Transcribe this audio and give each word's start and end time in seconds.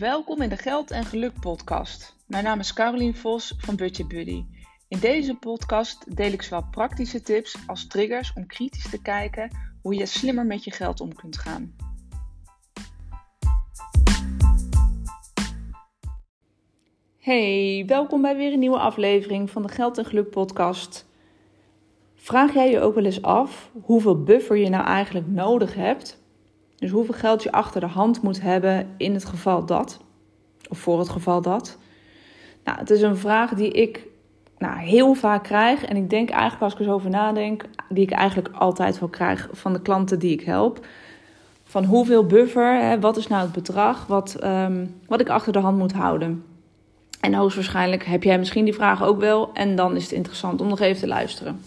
Welkom 0.00 0.42
in 0.42 0.48
de 0.48 0.56
Geld 0.56 0.90
en 0.90 1.04
Geluk 1.04 1.40
podcast. 1.40 2.16
Mijn 2.26 2.44
naam 2.44 2.58
is 2.58 2.72
Carolien 2.72 3.14
Vos 3.14 3.54
van 3.58 3.76
Budget 3.76 4.08
Buddy. 4.08 4.44
In 4.88 4.98
deze 4.98 5.34
podcast 5.34 6.16
deel 6.16 6.32
ik 6.32 6.42
zowel 6.42 6.64
praktische 6.70 7.20
tips 7.20 7.56
als 7.66 7.86
triggers 7.86 8.32
om 8.32 8.46
kritisch 8.46 8.90
te 8.90 9.02
kijken 9.02 9.50
hoe 9.82 9.94
je 9.94 10.06
slimmer 10.06 10.46
met 10.46 10.64
je 10.64 10.70
geld 10.70 11.00
om 11.00 11.14
kunt 11.14 11.38
gaan. 11.38 11.74
Hey, 17.18 17.84
welkom 17.86 18.22
bij 18.22 18.36
weer 18.36 18.52
een 18.52 18.58
nieuwe 18.58 18.78
aflevering 18.78 19.50
van 19.50 19.62
de 19.62 19.68
Geld 19.68 19.98
en 19.98 20.04
Geluk 20.04 20.30
podcast. 20.30 21.06
Vraag 22.14 22.54
jij 22.54 22.70
je 22.70 22.80
ook 22.80 22.94
wel 22.94 23.04
eens 23.04 23.22
af 23.22 23.70
hoeveel 23.82 24.22
buffer 24.22 24.56
je 24.56 24.68
nou 24.68 24.84
eigenlijk 24.84 25.26
nodig 25.26 25.74
hebt 25.74 26.19
dus 26.80 26.90
hoeveel 26.90 27.14
geld 27.14 27.42
je 27.42 27.52
achter 27.52 27.80
de 27.80 27.86
hand 27.86 28.22
moet 28.22 28.40
hebben 28.40 28.94
in 28.96 29.14
het 29.14 29.24
geval 29.24 29.66
dat, 29.66 30.00
of 30.68 30.78
voor 30.78 30.98
het 30.98 31.08
geval 31.08 31.42
dat. 31.42 31.78
Nou, 32.64 32.78
het 32.78 32.90
is 32.90 33.02
een 33.02 33.16
vraag 33.16 33.54
die 33.54 33.70
ik 33.70 34.06
nou, 34.58 34.78
heel 34.78 35.14
vaak 35.14 35.42
krijg. 35.42 35.84
En 35.84 35.96
ik 35.96 36.10
denk 36.10 36.30
eigenlijk, 36.30 36.62
als 36.62 36.72
ik 36.72 36.78
er 36.78 36.84
zo 36.84 36.92
over 36.92 37.10
nadenk, 37.10 37.64
die 37.88 38.02
ik 38.02 38.10
eigenlijk 38.10 38.48
altijd 38.54 38.98
wel 38.98 39.08
krijg 39.08 39.48
van 39.52 39.72
de 39.72 39.80
klanten 39.80 40.18
die 40.18 40.32
ik 40.32 40.40
help. 40.40 40.86
Van 41.64 41.84
hoeveel 41.84 42.26
buffer, 42.26 42.80
hè, 42.80 43.00
wat 43.00 43.16
is 43.16 43.26
nou 43.26 43.42
het 43.42 43.52
bedrag 43.52 44.06
wat, 44.06 44.34
ehm, 44.34 44.86
wat 45.06 45.20
ik 45.20 45.28
achter 45.28 45.52
de 45.52 45.58
hand 45.58 45.78
moet 45.78 45.92
houden. 45.92 46.44
En 47.20 47.34
hoogstwaarschijnlijk 47.34 48.04
heb 48.04 48.22
jij 48.22 48.38
misschien 48.38 48.64
die 48.64 48.74
vraag 48.74 49.02
ook 49.02 49.20
wel. 49.20 49.50
En 49.52 49.76
dan 49.76 49.96
is 49.96 50.02
het 50.02 50.12
interessant 50.12 50.60
om 50.60 50.68
nog 50.68 50.80
even 50.80 51.00
te 51.00 51.06
luisteren. 51.06 51.60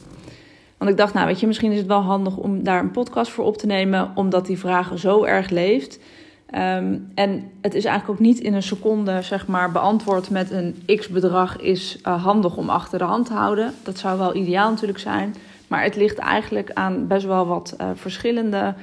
Want 0.84 0.96
ik 0.96 1.02
dacht, 1.02 1.14
nou 1.14 1.28
weet 1.28 1.40
je, 1.40 1.48
misschien 1.48 1.72
is 1.72 1.78
het 1.78 1.88
wel 1.88 2.02
handig 2.02 2.38
om 2.38 2.64
daar 2.64 2.80
een 2.80 2.92
podcast 2.92 3.32
voor 3.32 3.46
op 3.46 3.58
te 3.58 3.66
nemen, 3.66 4.12
omdat 4.16 4.46
die 4.46 4.60
vraag 4.60 4.92
zo 4.96 5.24
erg 5.24 5.50
leeft. 5.50 6.00
Ehm, 6.46 6.98
en 7.16 7.52
het 7.62 7.74
is 7.74 7.86
eigenlijk 7.86 8.20
ook 8.20 8.26
niet 8.26 8.40
in 8.40 8.54
een 8.54 8.64
seconde, 8.64 9.22
zeg 9.22 9.48
maar, 9.48 9.72
beantwoord 9.72 10.30
met 10.30 10.52
een 10.52 10.84
x-bedrag 10.96 11.60
is 11.60 12.00
uh, 12.08 12.24
handig 12.24 12.58
om 12.58 12.70
achter 12.70 13.00
de 13.00 13.04
hand 13.04 13.26
te 13.26 13.34
houden. 13.34 13.74
Dat 13.84 13.98
zou 13.98 14.18
wel 14.18 14.36
ideaal 14.36 14.70
natuurlijk 14.70 15.00
zijn. 15.00 15.36
Maar 15.68 15.84
het 15.84 15.96
ligt 15.96 16.18
eigenlijk 16.18 16.72
aan 16.74 17.08
best 17.08 17.26
wel 17.26 17.48
wat 17.48 17.76
uh, 17.82 17.88
verschillende. 17.94 18.74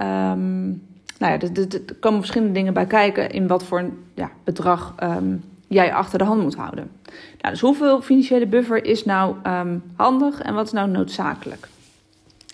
Um, 0.00 0.82
nou 1.18 1.32
ja, 1.32 1.38
er, 1.40 1.80
komen 2.00 2.20
verschillende 2.20 2.54
dingen 2.54 2.74
bij 2.74 2.86
kijken 2.86 3.30
in 3.30 3.46
wat 3.46 3.64
voor 3.64 3.78
een 3.78 3.98
ja, 4.14 4.30
bedrag 4.44 4.94
um, 5.02 5.42
jij 5.66 5.92
achter 5.92 6.18
de 6.18 6.24
hand 6.24 6.42
moet 6.42 6.56
houden. 6.56 6.90
Nou, 7.40 7.50
dus 7.50 7.60
hoeveel 7.60 8.00
financiële 8.00 8.46
buffer 8.46 8.84
is 8.84 9.04
nou 9.04 9.36
um, 9.46 9.82
handig 9.96 10.42
en 10.42 10.54
wat 10.54 10.66
is 10.66 10.72
nou 10.72 10.88
noodzakelijk? 10.88 11.68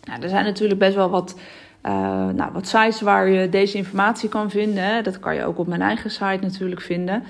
Nou, 0.05 0.23
er 0.23 0.29
zijn 0.29 0.45
natuurlijk 0.45 0.79
best 0.79 0.95
wel 0.95 1.11
wat, 1.11 1.39
uh, 1.87 1.93
nou, 2.29 2.53
wat 2.53 2.67
sites 2.67 3.01
waar 3.01 3.29
je 3.29 3.49
deze 3.49 3.77
informatie 3.77 4.29
kan 4.29 4.51
vinden. 4.51 5.05
Dat 5.05 5.21
kan 5.21 5.35
je 5.35 5.45
ook 5.45 5.59
op 5.59 5.67
mijn 5.67 5.83
eigen 5.83 6.11
site 6.11 6.39
natuurlijk 6.41 6.81
vinden. 6.81 7.23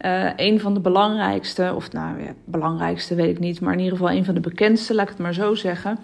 Uh, 0.00 0.30
een 0.36 0.60
van 0.60 0.74
de 0.74 0.80
belangrijkste, 0.80 1.72
of 1.74 1.92
nou 1.92 2.22
ja, 2.22 2.32
belangrijkste 2.44 3.14
weet 3.14 3.30
ik 3.30 3.38
niet, 3.38 3.60
maar 3.60 3.72
in 3.72 3.78
ieder 3.78 3.98
geval 3.98 4.12
een 4.12 4.24
van 4.24 4.34
de 4.34 4.40
bekendste, 4.40 4.94
laat 4.94 5.04
ik 5.04 5.08
het 5.10 5.18
maar 5.18 5.34
zo 5.34 5.54
zeggen, 5.54 5.98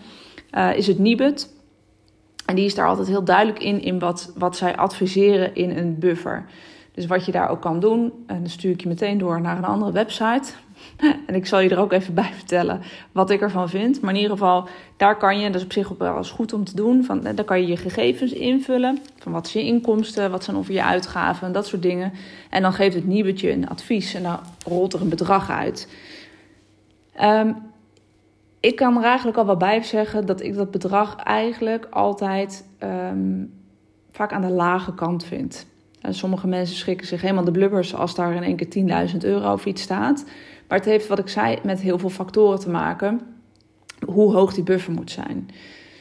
uh, 0.53 0.77
is 0.77 0.87
het 0.87 0.99
Nibud. 0.99 1.55
En 2.47 2.55
die 2.55 2.65
is 2.65 2.75
daar 2.75 2.87
altijd 2.89 3.09
heel 3.09 3.25
duidelijk 3.25 3.59
in, 3.59 3.83
in 3.83 3.99
wat, 3.99 4.33
wat 4.37 4.57
zij 4.57 4.77
adviseren 4.77 5.55
in 5.55 5.77
een 5.77 5.99
buffer. 5.99 6.45
Dus 6.97 7.07
wat 7.07 7.27
je 7.27 7.33
daar 7.33 7.49
ook 7.49 7.61
kan 7.61 7.81
doen, 7.81 8.13
en 8.27 8.39
dan 8.39 8.49
stuur 8.49 8.71
ik 8.71 8.81
je 8.81 8.89
meteen 8.89 9.19
door 9.19 9.41
naar 9.41 9.57
een 9.57 9.65
andere 9.65 9.93
website. 9.93 10.53
En 11.27 11.35
ik 11.35 11.47
zal 11.47 11.61
je 11.61 11.69
er 11.69 11.79
ook 11.79 11.93
even 11.93 12.15
bij 12.15 12.31
vertellen 12.35 12.81
wat 13.13 13.31
ik 13.31 13.41
ervan 13.41 13.69
vind. 13.69 14.01
Maar 14.01 14.11
in 14.11 14.21
ieder 14.21 14.37
geval, 14.37 14.69
daar 14.97 15.17
kan 15.17 15.39
je, 15.39 15.47
dat 15.47 15.55
is 15.55 15.65
op 15.65 15.73
zich 15.73 15.93
ook 15.93 15.99
wel 15.99 16.17
eens 16.17 16.31
goed 16.31 16.53
om 16.53 16.65
te 16.65 16.77
doen. 16.77 17.05
Van, 17.05 17.21
daar 17.21 17.45
kan 17.45 17.61
je 17.61 17.67
je 17.67 17.77
gegevens 17.77 18.33
invullen. 18.33 18.99
Van 19.19 19.33
wat 19.33 19.49
zijn 19.49 19.65
je 19.65 19.71
inkomsten, 19.71 20.31
wat 20.31 20.45
zijn 20.45 20.57
ongeveer 20.57 20.75
je 20.75 20.85
uitgaven, 20.85 21.53
dat 21.53 21.67
soort 21.67 21.83
dingen. 21.83 22.13
En 22.51 22.63
dan 22.63 22.73
geeft 22.73 22.95
het 22.95 23.07
nieuwtje 23.07 23.51
een 23.51 23.69
advies 23.69 24.15
en 24.15 24.23
dan 24.23 24.39
rolt 24.65 24.93
er 24.93 25.01
een 25.01 25.09
bedrag 25.09 25.51
uit. 25.51 25.89
Um, 27.23 27.57
ik 28.61 28.77
kan 28.77 28.97
er 28.97 29.05
eigenlijk 29.05 29.39
al 29.39 29.47
wel 29.47 29.57
bij 29.57 29.83
zeggen 29.83 30.27
dat 30.27 30.43
ik 30.43 30.55
dat 30.55 30.71
bedrag 30.71 31.17
eigenlijk 31.17 31.87
altijd 31.91 32.65
um, 32.83 33.53
vaak 34.11 34.33
aan 34.33 34.41
de 34.41 34.51
lage 34.51 34.95
kant 34.95 35.25
vind. 35.25 35.67
En 36.07 36.15
sommige 36.15 36.47
mensen 36.47 36.77
schrikken 36.77 37.07
zich 37.07 37.21
helemaal 37.21 37.45
de 37.45 37.51
blubbers 37.51 37.95
als 37.95 38.15
daar 38.15 38.35
in 38.35 38.43
één 38.43 38.57
keer 38.57 39.09
10.000 39.13 39.17
euro 39.19 39.53
of 39.53 39.67
iets 39.67 39.83
staat. 39.83 40.25
Maar 40.69 40.79
het 40.79 40.87
heeft, 40.87 41.07
wat 41.07 41.19
ik 41.19 41.29
zei, 41.29 41.59
met 41.63 41.81
heel 41.81 41.99
veel 41.99 42.11
factoren 42.11 42.61
te 42.61 42.71
maken. 42.71 43.21
Hoe 44.07 44.33
hoog 44.33 44.55
die 44.55 44.65
buffer 44.65 44.93
moet 44.93 45.11
zijn. 45.11 45.51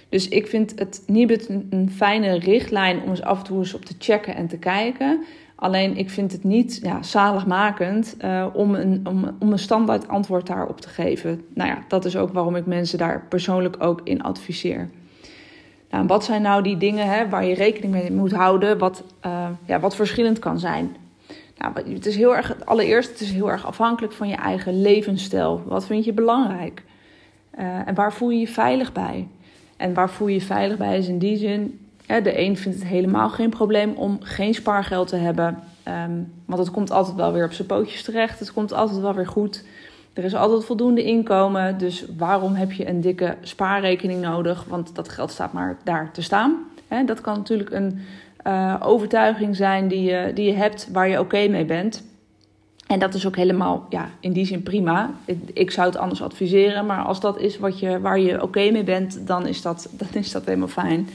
Dus 0.09 0.27
ik 0.27 0.47
vind 0.47 0.79
het 0.79 1.03
niet 1.07 1.49
een, 1.49 1.91
fijne 1.95 2.39
richtlijn 2.39 3.01
om 3.01 3.09
eens 3.09 3.21
af 3.21 3.37
en 3.37 3.43
toe 3.43 3.57
eens 3.57 3.73
op 3.73 3.85
te 3.85 3.95
checken 3.99 4.35
en 4.35 4.47
te 4.47 4.57
kijken. 4.57 5.23
Alleen 5.55 5.97
ik 5.97 6.09
vind 6.09 6.31
het 6.31 6.43
niet 6.43 6.79
ja, 6.83 7.03
zaligmakend 7.03 8.15
uh, 8.21 8.45
om, 8.53 8.75
een, 8.75 9.01
om, 9.07 9.35
om 9.39 9.51
een 9.51 9.59
standaard 9.59 10.07
antwoord 10.07 10.47
daarop 10.47 10.81
te 10.81 10.89
geven. 10.89 11.41
Nou 11.53 11.69
ja, 11.69 11.83
dat 11.87 12.05
is 12.05 12.17
ook 12.17 12.33
waarom 12.33 12.55
ik 12.55 12.65
mensen 12.65 12.97
daar 12.97 13.25
persoonlijk 13.29 13.75
ook 13.79 14.01
in 14.03 14.23
adviseer. 14.23 14.89
Nou, 15.95 16.07
wat 16.07 16.23
zijn 16.23 16.41
nou 16.41 16.63
die 16.63 16.77
dingen 16.77 17.07
hè, 17.07 17.29
waar 17.29 17.45
je 17.45 17.53
rekening 17.53 17.93
mee 17.93 18.11
moet 18.11 18.31
houden, 18.31 18.77
wat, 18.77 19.03
uh, 19.25 19.47
ja, 19.65 19.79
wat 19.79 19.95
verschillend 19.95 20.39
kan 20.39 20.59
zijn? 20.59 20.95
Nou, 21.57 21.93
het 21.93 22.05
is 22.05 22.15
heel 22.15 22.35
erg, 22.35 22.65
allereerst, 22.65 23.09
het 23.09 23.19
is 23.19 23.31
heel 23.31 23.51
erg 23.51 23.65
afhankelijk 23.65 24.13
van 24.13 24.27
je 24.27 24.35
eigen 24.35 24.81
levensstijl. 24.81 25.63
Wat 25.65 25.85
vind 25.85 26.05
je 26.05 26.13
belangrijk? 26.13 26.83
Uh, 27.59 27.87
en 27.87 27.95
waar 27.95 28.13
voel 28.13 28.29
je 28.29 28.39
je 28.39 28.47
veilig 28.47 28.91
bij? 28.91 29.27
En 29.77 29.93
waar 29.93 30.09
voel 30.09 30.27
je 30.27 30.33
je 30.33 30.41
veilig 30.41 30.77
bij 30.77 30.97
is 30.97 31.07
in 31.07 31.19
die 31.19 31.37
zin, 31.37 31.79
hè, 32.05 32.21
de 32.21 32.39
een 32.39 32.57
vindt 32.57 32.79
het 32.79 32.87
helemaal 32.87 33.29
geen 33.29 33.49
probleem 33.49 33.93
om 33.93 34.17
geen 34.21 34.53
spaargeld 34.53 35.07
te 35.07 35.15
hebben. 35.15 35.59
Um, 36.07 36.31
want 36.45 36.59
het 36.59 36.71
komt 36.71 36.91
altijd 36.91 37.15
wel 37.15 37.31
weer 37.31 37.45
op 37.45 37.51
zijn 37.51 37.67
pootjes 37.67 38.03
terecht. 38.03 38.39
Het 38.39 38.53
komt 38.53 38.73
altijd 38.73 38.99
wel 38.99 39.13
weer 39.13 39.27
goed. 39.27 39.63
Er 40.15 40.23
is 40.23 40.35
altijd 40.35 40.65
voldoende 40.65 41.03
inkomen, 41.03 41.77
dus 41.77 42.05
waarom 42.17 42.53
heb 42.53 42.71
je 42.71 42.87
een 42.87 43.01
dikke 43.01 43.35
spaarrekening 43.41 44.21
nodig? 44.21 44.65
Want 44.67 44.95
dat 44.95 45.09
geld 45.09 45.31
staat 45.31 45.53
maar 45.53 45.77
daar 45.83 46.11
te 46.11 46.21
staan. 46.21 46.63
dat 47.05 47.21
kan 47.21 47.37
natuurlijk 47.37 47.71
een 47.71 47.99
uh, 48.47 48.75
overtuiging 48.79 49.55
zijn 49.55 49.87
die 49.87 50.03
je, 50.03 50.31
die 50.33 50.45
je 50.45 50.53
hebt 50.53 50.89
waar 50.91 51.07
je 51.07 51.19
oké 51.19 51.47
mee 51.47 51.65
bent. 51.65 52.03
En 52.87 52.99
dat 52.99 53.13
is 53.13 53.27
ook 53.27 53.35
helemaal 53.35 53.85
ja, 53.89 54.09
in 54.19 54.31
die 54.31 54.45
zin 54.45 54.63
prima. 54.63 55.11
Ik 55.53 55.71
zou 55.71 55.87
het 55.87 55.97
anders 55.97 56.21
adviseren, 56.21 56.85
maar 56.85 57.03
als 57.03 57.19
dat 57.19 57.39
is 57.39 57.57
wat 57.57 57.79
je, 57.79 57.99
waar 57.99 58.19
je 58.19 58.41
oké 58.41 58.71
mee 58.71 58.83
bent, 58.83 59.27
dan 59.27 59.47
is 59.47 59.61
dat, 59.61 59.89
dan 59.91 60.07
is 60.11 60.31
dat 60.31 60.45
helemaal 60.45 60.67
fijn. 60.67 61.09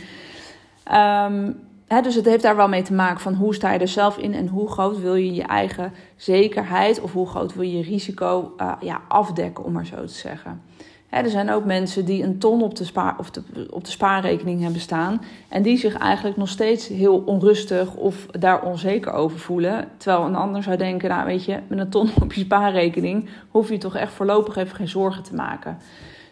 Um, 1.32 1.56
dus 1.99 2.15
het 2.15 2.25
heeft 2.25 2.43
daar 2.43 2.56
wel 2.56 2.69
mee 2.69 2.83
te 2.83 2.93
maken 2.93 3.21
van 3.21 3.34
hoe 3.34 3.55
sta 3.55 3.73
je 3.73 3.78
er 3.78 3.89
zelf 3.89 4.19
in 4.19 4.34
en 4.34 4.47
hoe 4.47 4.71
groot 4.71 5.01
wil 5.01 5.15
je 5.15 5.34
je 5.34 5.43
eigen 5.43 5.93
zekerheid 6.17 7.01
of 7.01 7.12
hoe 7.12 7.27
groot 7.27 7.55
wil 7.55 7.62
je 7.62 7.77
je 7.77 7.83
risico 7.83 8.55
uh, 8.61 8.73
ja, 8.81 9.01
afdekken, 9.09 9.65
om 9.65 9.73
maar 9.73 9.87
zo 9.87 10.05
te 10.05 10.15
zeggen. 10.15 10.62
er 11.09 11.31
zijn 11.31 11.50
ook 11.50 11.65
mensen 11.65 12.05
die 12.05 12.23
een 12.23 12.39
ton 12.39 12.62
op 12.62 12.75
de, 12.75 12.84
spaar, 12.84 13.15
of 13.19 13.31
op 13.71 13.84
de 13.84 13.91
spaarrekening 13.91 14.62
hebben 14.62 14.81
staan 14.81 15.23
en 15.49 15.62
die 15.62 15.77
zich 15.77 15.97
eigenlijk 15.97 16.37
nog 16.37 16.49
steeds 16.49 16.89
heel 16.89 17.23
onrustig 17.27 17.95
of 17.95 18.27
daar 18.27 18.62
onzeker 18.62 19.12
over 19.12 19.39
voelen. 19.39 19.89
Terwijl 19.97 20.25
een 20.25 20.37
ander 20.37 20.62
zou 20.62 20.77
denken, 20.77 21.09
nou 21.09 21.27
weet 21.27 21.45
je, 21.45 21.59
met 21.69 21.79
een 21.79 21.91
ton 21.91 22.11
op 22.23 22.33
je 22.33 22.41
spaarrekening 22.41 23.29
hoef 23.49 23.69
je 23.69 23.79
toch 23.79 23.97
echt 23.97 24.12
voorlopig 24.12 24.56
even 24.56 24.77
geen 24.77 24.89
zorgen 24.89 25.23
te 25.23 25.34
maken. 25.34 25.79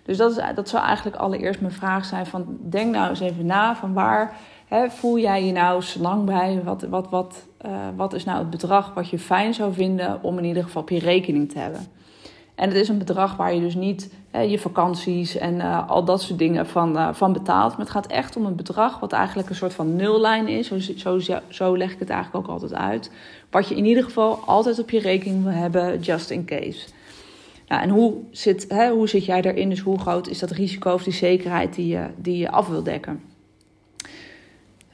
Dus 0.03 0.17
dat, 0.17 0.31
is, 0.31 0.43
dat 0.55 0.69
zou 0.69 0.85
eigenlijk 0.85 1.17
allereerst 1.17 1.61
mijn 1.61 1.73
vraag 1.73 2.05
zijn 2.05 2.27
van 2.27 2.59
denk 2.61 2.95
nou 2.95 3.09
eens 3.09 3.21
even 3.21 3.47
na 3.47 3.77
van 3.77 3.93
waar 3.93 4.37
voel 4.89 5.19
jij 5.19 5.45
je 5.45 5.53
nou 5.53 5.83
lang 6.01 6.25
bij? 6.25 6.61
Wat, 6.65 6.83
wat, 6.83 7.09
wat, 7.11 7.47
uh, 7.67 7.73
wat 7.97 8.13
is 8.13 8.25
nou 8.25 8.39
het 8.39 8.51
bedrag 8.51 8.95
wat 8.95 9.09
je 9.09 9.19
fijn 9.19 9.55
zou 9.55 9.73
vinden 9.73 10.23
om 10.23 10.39
in 10.39 10.45
ieder 10.45 10.63
geval 10.63 10.83
op 10.83 10.91
je 10.91 10.99
rekening 10.99 11.51
te 11.51 11.59
hebben? 11.59 11.87
En 12.55 12.69
het 12.69 12.77
is 12.77 12.89
een 12.89 12.99
bedrag 12.99 13.37
waar 13.37 13.55
je 13.55 13.61
dus 13.61 13.75
niet 13.75 14.11
je 14.47 14.59
vakanties 14.59 15.37
en 15.37 15.55
uh, 15.55 15.89
al 15.89 16.05
dat 16.05 16.23
soort 16.23 16.39
dingen 16.39 16.67
van, 16.67 16.97
uh, 16.97 17.09
van 17.13 17.33
betaalt. 17.33 17.71
Maar 17.71 17.81
het 17.81 17.91
gaat 17.91 18.07
echt 18.07 18.37
om 18.37 18.47
een 18.47 18.57
bedrag 18.57 19.01
wat 19.01 19.13
eigenlijk 19.13 19.49
een 19.49 19.55
soort 19.55 19.75
van 19.75 19.97
nullijn 19.97 20.49
is. 20.49 20.67
Zo, 20.97 21.19
zo, 21.19 21.41
zo 21.49 21.77
leg 21.77 21.93
ik 21.93 21.99
het 21.99 22.11
eigenlijk 22.11 22.45
ook 22.45 22.53
altijd 22.53 22.75
uit. 22.75 23.11
Wat 23.51 23.69
je 23.69 23.77
in 23.77 23.85
ieder 23.85 24.05
geval 24.05 24.39
altijd 24.47 24.79
op 24.79 24.91
je 24.91 25.01
rekening 25.01 25.43
wil 25.43 25.53
hebben, 25.53 26.01
just 26.01 26.31
in 26.31 26.45
case. 26.45 26.89
Nou, 27.69 27.83
en 27.83 27.89
hoe 27.89 28.15
zit, 28.31 28.75
hoe 28.91 29.09
zit 29.09 29.25
jij 29.25 29.41
daarin? 29.41 29.69
Dus 29.69 29.81
hoe 29.81 29.99
groot 29.99 30.29
is 30.29 30.39
dat 30.39 30.51
risico 30.51 30.93
of 30.93 31.03
die 31.03 31.13
zekerheid 31.13 31.75
die 31.75 31.87
je, 31.87 32.07
die 32.17 32.39
je 32.39 32.51
af 32.51 32.69
wil 32.69 32.83
dekken? 32.83 33.23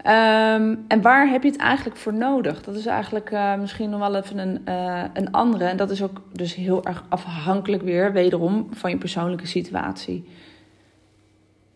Um, 0.07 0.85
en 0.89 1.03
waar 1.03 1.29
heb 1.29 1.43
je 1.43 1.51
het 1.51 1.61
eigenlijk 1.61 1.97
voor 1.97 2.15
nodig? 2.15 2.63
Dat 2.63 2.75
is 2.75 2.87
eigenlijk 2.87 3.31
uh, 3.31 3.59
misschien 3.59 3.91
nog 3.91 4.01
wel 4.01 4.15
even 4.15 4.39
een, 4.39 4.61
uh, 4.69 5.05
een 5.13 5.31
andere. 5.31 5.65
En 5.65 5.77
dat 5.77 5.91
is 5.91 6.03
ook 6.03 6.23
dus 6.33 6.55
heel 6.55 6.85
erg 6.85 7.05
afhankelijk 7.09 7.83
weer, 7.83 8.13
wederom, 8.13 8.67
van 8.71 8.91
je 8.91 8.97
persoonlijke 8.97 9.47
situatie. 9.47 10.29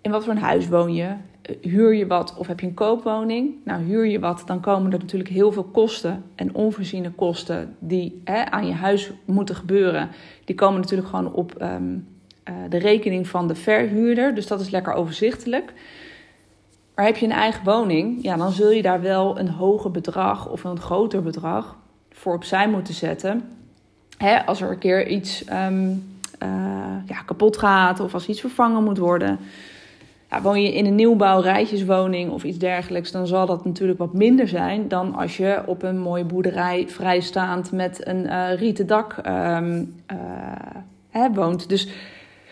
In 0.01 0.11
wat 0.11 0.25
voor 0.25 0.33
een 0.33 0.39
huis 0.39 0.69
woon 0.69 0.95
je? 0.95 1.09
Huur 1.61 1.95
je 1.95 2.07
wat 2.07 2.37
of 2.37 2.47
heb 2.47 2.61
je 2.61 2.67
een 2.67 2.75
koopwoning? 2.75 3.55
Nou, 3.65 3.83
huur 3.83 4.07
je 4.07 4.19
wat, 4.19 4.43
dan 4.47 4.61
komen 4.61 4.93
er 4.93 4.99
natuurlijk 4.99 5.31
heel 5.31 5.53
veel 5.53 5.65
kosten 5.65 6.25
en 6.35 6.55
onvoorziene 6.55 7.11
kosten 7.11 7.77
die 7.79 8.21
hè, 8.25 8.51
aan 8.51 8.67
je 8.67 8.73
huis 8.73 9.11
moeten 9.25 9.55
gebeuren. 9.55 10.09
Die 10.45 10.55
komen 10.55 10.81
natuurlijk 10.81 11.09
gewoon 11.09 11.33
op 11.33 11.63
uh, 11.63 11.75
de 12.69 12.79
rekening 12.79 13.29
van 13.29 13.49
de 13.49 13.55
verhuurder. 13.55 14.35
Dus 14.35 14.47
dat 14.47 14.61
is 14.61 14.71
lekker 14.71 14.93
overzichtelijk. 14.93 15.73
Maar 16.99 17.07
heb 17.07 17.17
je 17.17 17.27
een 17.27 17.33
eigen 17.33 17.65
woning, 17.65 18.23
ja, 18.23 18.37
dan 18.37 18.53
zul 18.53 18.71
je 18.71 18.83
daar 18.83 19.01
wel 19.01 19.39
een 19.39 19.49
hoger 19.49 19.91
bedrag 19.91 20.49
of 20.49 20.65
een 20.65 20.81
groter 20.81 21.23
bedrag 21.23 21.77
voor 22.11 22.35
opzij 22.35 22.69
moeten 22.69 22.95
zetten. 22.95 23.49
Hè, 24.17 24.47
als 24.47 24.61
er 24.61 24.71
een 24.71 24.79
keer 24.79 25.07
iets 25.07 25.45
ehm, 25.45 25.91
eh, 26.39 26.49
ja, 27.07 27.23
kapot 27.27 27.57
gaat 27.57 28.01
of 28.01 28.15
als 28.15 28.29
iets 28.29 28.41
vervangen 28.41 28.85
moet 28.85 28.99
worden. 28.99 29.39
Ja, 30.31 30.43
woon 30.43 30.63
je 30.63 30.75
in 30.75 30.87
een 30.87 30.95
nieuwbouw, 30.95 31.41
rijtjeswoning 31.41 32.31
of 32.31 32.45
iets 32.45 32.59
dergelijks, 32.59 33.11
dan 33.11 33.27
zal 33.27 33.47
dat 33.47 33.65
natuurlijk 33.65 33.99
wat 33.99 34.13
minder 34.13 34.49
zijn 34.49 34.89
dan 34.89 35.15
als 35.15 35.37
je 35.37 35.63
op 35.67 35.83
een 35.83 35.99
mooie 35.99 36.25
boerderij 36.25 36.89
vrijstaand 36.89 37.73
met 37.73 38.07
een 38.07 38.25
uh, 38.25 38.55
rieten 38.55 38.87
dak 38.87 39.17
um, 39.27 39.95
hè, 41.11 41.33
woont. 41.33 41.69
Dus, 41.69 41.89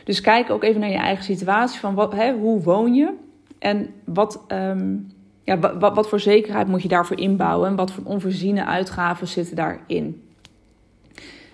dus 0.04 0.20
kijk 0.20 0.50
ook 0.50 0.62
even 0.62 0.81
naar 0.81 0.90
je 0.90 0.96
eigen 0.96 1.25
situatie 1.25 1.81
van 1.81 1.94
wat, 1.94 2.12
hè, 2.12 2.32
hoe 2.32 2.62
woon 2.62 2.94
je 2.94 3.25
en 3.58 3.88
wat, 4.05 4.44
um, 4.49 5.06
ja, 5.43 5.79
wat, 5.79 5.94
wat 5.94 6.08
voor 6.08 6.20
zekerheid 6.20 6.69
moet 6.69 6.82
je 6.82 6.88
daarvoor 6.88 7.19
inbouwen 7.19 7.69
en 7.69 7.76
wat 7.76 7.91
voor 7.91 8.05
onvoorziene 8.05 8.64
uitgaven 8.64 9.29
zitten 9.29 9.56
daarin. 9.56 10.20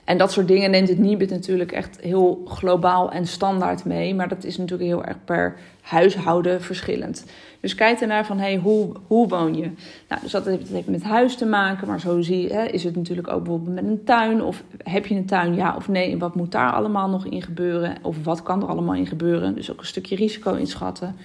En 0.05 0.19
dat 0.19 0.33
soort 0.33 0.49
dingen 0.49 0.71
neemt 0.71 0.89
het 0.89 0.99
Nibud 0.99 1.31
natuurlijk 1.31 1.73
echt 1.73 2.01
heel 2.01 2.43
globaal 2.47 3.11
en 3.11 3.27
standaard 3.27 3.85
mee. 3.85 4.15
Maar 4.15 4.29
dat 4.29 4.45
is 4.45 4.57
natuurlijk 4.57 4.89
heel 4.89 5.05
erg 5.05 5.17
per 5.25 5.57
huishouden 5.81 6.63
verschillend. 6.63 7.25
Dus 7.61 7.75
kijk 7.75 8.01
ernaar 8.01 8.27
van, 8.27 8.39
hey, 8.39 8.57
hoe, 8.57 8.93
hoe 9.07 9.29
woon 9.29 9.55
je? 9.55 9.71
Nou, 10.09 10.21
dus 10.23 10.31
dat 10.31 10.45
heeft, 10.45 10.87
met 10.87 11.03
huis 11.03 11.37
te 11.37 11.47
maken. 11.47 11.89
Maar 11.89 12.01
zo 12.01 12.21
zie 12.21 12.43
je, 12.43 12.71
is 12.71 12.85
het 12.85 12.97
natuurlijk 12.97 13.29
ook 13.29 13.43
bijvoorbeeld 13.43 13.75
met 13.75 13.85
een 13.85 14.05
tuin. 14.05 14.43
Of 14.43 14.63
heb 14.83 15.07
je 15.07 15.15
een 15.15 15.27
tuin, 15.27 15.55
ja 15.55 15.75
of 15.77 15.89
nee? 15.89 16.13
En 16.13 16.19
wat 16.19 16.35
moet 16.35 16.53
daar 16.53 16.73
allemaal 16.73 17.09
nog 17.09 17.27
in 17.27 17.43
gebeuren? 17.43 17.97
Of 18.03 18.25
wat 18.25 18.43
kan 18.43 18.63
er 18.63 18.69
allemaal 18.69 18.95
in 18.95 19.07
gebeuren? 19.07 19.55
Dus 19.55 19.73
ook 19.73 19.81
een 19.81 19.87
stukje 19.87 20.17
risico 20.17 20.55
inschatten. 20.55 21.17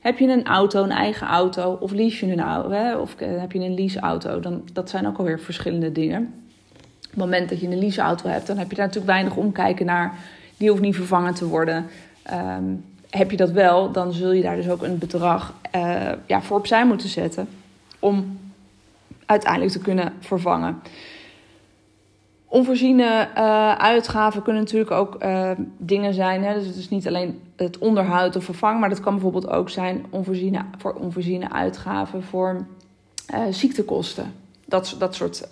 Heb 0.00 0.18
je 0.18 0.28
een 0.28 0.46
auto, 0.46 0.82
een 0.82 0.90
eigen 0.90 1.26
auto? 1.26 1.76
Of 1.80 1.92
lease 1.92 2.26
je 2.26 2.32
een 2.32 2.40
auto? 2.40 2.70
Hè? 2.70 2.96
Of 2.96 3.14
eh, 3.14 3.40
heb 3.40 3.52
je 3.52 3.58
een 3.58 3.74
leaseauto? 3.74 4.40
Dan, 4.40 4.62
dat 4.72 4.90
zijn 4.90 5.06
ook 5.06 5.18
alweer 5.18 5.40
verschillende 5.40 5.92
dingen 5.92 6.38
het 7.08 7.18
moment 7.18 7.48
dat 7.48 7.60
je 7.60 7.66
een 7.66 7.78
leaseauto 7.78 8.28
hebt, 8.28 8.46
dan 8.46 8.58
heb 8.58 8.70
je 8.70 8.76
daar 8.76 8.86
natuurlijk 8.86 9.12
weinig 9.12 9.36
omkijken 9.36 9.86
naar. 9.86 10.14
Die 10.56 10.68
hoeft 10.70 10.82
niet 10.82 10.96
vervangen 10.96 11.34
te 11.34 11.46
worden. 11.46 11.86
Ehm, 12.22 12.64
heb 13.10 13.30
je 13.30 13.36
dat 13.36 13.50
wel, 13.50 13.92
dan 13.92 14.12
zul 14.12 14.32
je 14.32 14.42
daar 14.42 14.56
dus 14.56 14.68
ook 14.68 14.82
een 14.82 14.98
bedrag 14.98 15.54
uh, 15.74 16.12
ja, 16.26 16.42
voor 16.42 16.58
opzij 16.58 16.86
moeten 16.86 17.08
zetten. 17.08 17.48
Om 17.98 18.38
uiteindelijk 19.26 19.72
te 19.72 19.78
kunnen 19.78 20.12
vervangen. 20.20 20.78
Onvoorziene 22.50 23.28
uh, 23.36 23.72
uitgaven 23.72 24.42
kunnen 24.42 24.62
natuurlijk 24.62 24.90
ook 24.90 25.22
uh, 25.22 25.50
dingen 25.78 26.14
zijn. 26.14 26.44
Hè? 26.44 26.54
Dus 26.54 26.66
het 26.66 26.76
is 26.76 26.88
niet 26.88 27.06
alleen 27.06 27.40
het 27.56 27.78
onderhoud 27.78 28.36
of 28.36 28.44
vervangen, 28.44 28.80
maar 28.80 28.88
dat 28.88 29.00
kan 29.00 29.12
bijvoorbeeld 29.12 29.48
ook 29.48 29.70
zijn 29.70 30.06
onvoorziene, 30.10 30.64
voor 30.78 30.92
onvoorziene 30.92 31.52
uitgaven 31.52 32.22
voor 32.22 32.66
ziektekosten. 33.50 34.32
Dat, 34.66 34.96
dat, 34.98 35.14
soort, 35.14 35.48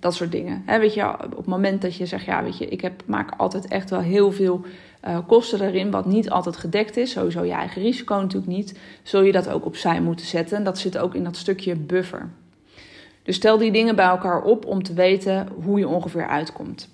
dat 0.00 0.14
soort 0.14 0.32
dingen. 0.32 0.62
He, 0.66 0.78
weet 0.78 0.94
je, 0.94 1.24
op 1.24 1.36
het 1.36 1.46
moment 1.46 1.82
dat 1.82 1.96
je 1.96 2.06
zegt, 2.06 2.24
ja, 2.24 2.42
weet 2.42 2.58
je, 2.58 2.66
ik 2.68 2.80
heb, 2.80 3.02
maak 3.06 3.30
altijd 3.36 3.68
echt 3.68 3.90
wel 3.90 4.00
heel 4.00 4.32
veel 4.32 4.60
kosten 5.26 5.60
erin, 5.60 5.90
wat 5.90 6.06
niet 6.06 6.30
altijd 6.30 6.56
gedekt 6.56 6.96
is, 6.96 7.10
sowieso 7.10 7.44
je 7.44 7.52
eigen 7.52 7.82
risico 7.82 8.14
natuurlijk 8.14 8.52
niet, 8.52 8.78
zul 9.02 9.22
je 9.22 9.32
dat 9.32 9.48
ook 9.48 9.64
opzij 9.64 10.00
moeten 10.00 10.26
zetten. 10.26 10.56
En 10.56 10.64
dat 10.64 10.78
zit 10.78 10.98
ook 10.98 11.14
in 11.14 11.24
dat 11.24 11.36
stukje 11.36 11.76
buffer. 11.76 12.28
Dus 13.26 13.36
stel 13.36 13.58
die 13.58 13.72
dingen 13.72 13.96
bij 13.96 14.06
elkaar 14.06 14.42
op 14.42 14.66
om 14.66 14.82
te 14.82 14.94
weten 14.94 15.48
hoe 15.64 15.78
je 15.78 15.88
ongeveer 15.88 16.26
uitkomt. 16.26 16.88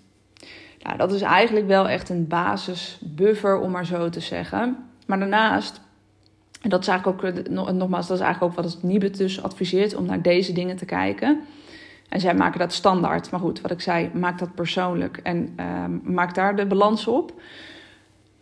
Nou, 0.82 0.96
dat 0.96 1.12
is 1.12 1.20
eigenlijk 1.20 1.66
wel 1.66 1.88
echt 1.88 2.08
een 2.08 2.26
basisbuffer, 2.26 3.58
om 3.58 3.70
maar 3.70 3.86
zo 3.86 4.08
te 4.08 4.20
zeggen. 4.20 4.76
Maar 5.06 5.18
daarnaast, 5.18 5.80
en 6.62 6.70
dat 6.70 6.80
is 6.80 6.88
eigenlijk 6.88 7.24
ook, 7.24 7.48
nogmaals, 7.48 8.06
dat 8.06 8.16
is 8.16 8.22
eigenlijk 8.22 8.52
ook 8.52 8.62
wat 8.64 8.72
het 8.72 8.82
Nibud 8.82 9.16
dus 9.16 9.42
adviseert, 9.42 9.94
om 9.94 10.06
naar 10.06 10.22
deze 10.22 10.52
dingen 10.52 10.76
te 10.76 10.84
kijken. 10.84 11.40
En 12.08 12.20
zij 12.20 12.34
maken 12.34 12.58
dat 12.58 12.72
standaard. 12.72 13.30
Maar 13.30 13.40
goed, 13.40 13.60
wat 13.60 13.70
ik 13.70 13.80
zei, 13.80 14.10
maak 14.14 14.38
dat 14.38 14.54
persoonlijk 14.54 15.16
en 15.22 15.54
um, 15.60 16.00
maak 16.04 16.34
daar 16.34 16.56
de 16.56 16.66
balans 16.66 17.06
op. 17.06 17.32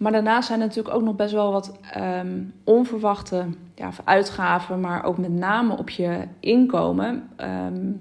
Maar 0.00 0.12
daarnaast 0.12 0.46
zijn 0.46 0.60
er 0.60 0.66
natuurlijk 0.66 0.94
ook 0.94 1.02
nog 1.02 1.16
best 1.16 1.32
wel 1.32 1.52
wat 1.52 1.72
um, 1.96 2.52
onverwachte 2.64 3.44
ja, 3.74 3.90
uitgaven, 4.04 4.80
maar 4.80 5.04
ook 5.04 5.18
met 5.18 5.32
name 5.32 5.76
op 5.76 5.90
je 5.90 6.18
inkomen. 6.40 7.28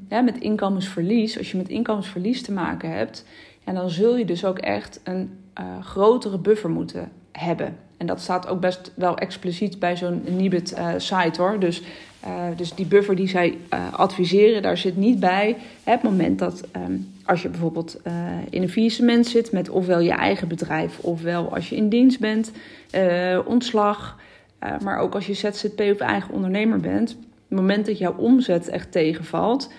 Ja, 0.10 0.22
met 0.22 0.38
inkomensverlies, 0.38 1.38
als 1.38 1.52
je 1.52 1.58
met 1.58 1.70
inkomensverlies 1.70 2.42
te 2.42 2.52
maken 2.52 2.92
hebt, 2.92 3.26
ja, 3.66 3.74
dan 3.74 3.90
zul 3.90 4.18
je 4.18 4.26
dus 4.26 4.46
ook 4.46 4.58
echt 4.58 5.00
een 5.04 5.40
uh, 5.60 5.84
grotere 5.84 6.38
buffer 6.38 6.70
moeten 6.70 7.12
hebben. 7.32 7.78
En 7.98 8.06
dat 8.06 8.22
staat 8.22 8.48
ook 8.48 8.60
best 8.60 8.92
wel 8.96 9.18
expliciet 9.18 9.80
bij 9.80 9.98
zo'n 9.98 10.24
Nibud-site 10.28 11.42
uh, 11.42 11.48
hoor. 11.48 11.60
Dus 11.60 11.82
uh, 12.28 12.44
dus 12.56 12.74
die 12.74 12.86
buffer 12.86 13.16
die 13.16 13.28
zij 13.28 13.58
adviseren, 13.92 14.62
daar 14.62 14.78
zit 14.78 14.98
niet 14.98 15.20
bij 15.20 15.58
het 15.84 16.04
moment 16.04 16.40
dat 16.40 16.68
um, 16.76 17.14
als 17.30 17.42
je 17.42 17.50
bijvoorbeeld 17.50 18.00
uh, 18.08 18.14
in 18.50 18.62
een 18.62 18.70
faillissement 18.70 19.28
zit 19.28 19.52
met 19.52 19.70
ofwel 19.70 20.00
je 20.00 20.12
eigen 20.12 20.48
bedrijf, 20.48 21.00
ofwel 21.00 21.54
als 21.54 21.70
je 21.70 21.76
in 21.76 21.90
dienst 21.90 22.20
bent, 22.20 22.52
ontslag, 23.46 24.18
maar 24.84 24.98
ook 24.98 25.14
als 25.14 25.28
je 25.28 25.34
ZZP 25.34 25.80
of 25.80 25.98
eigen 25.98 26.34
ondernemer 26.34 26.80
bent. 26.80 27.10
Het 27.10 27.58
moment 27.58 27.86
dat 27.86 27.98
jouw 27.98 28.16
omzet 28.16 28.70
echt 28.70 28.92
tegenvalt, 28.92 29.72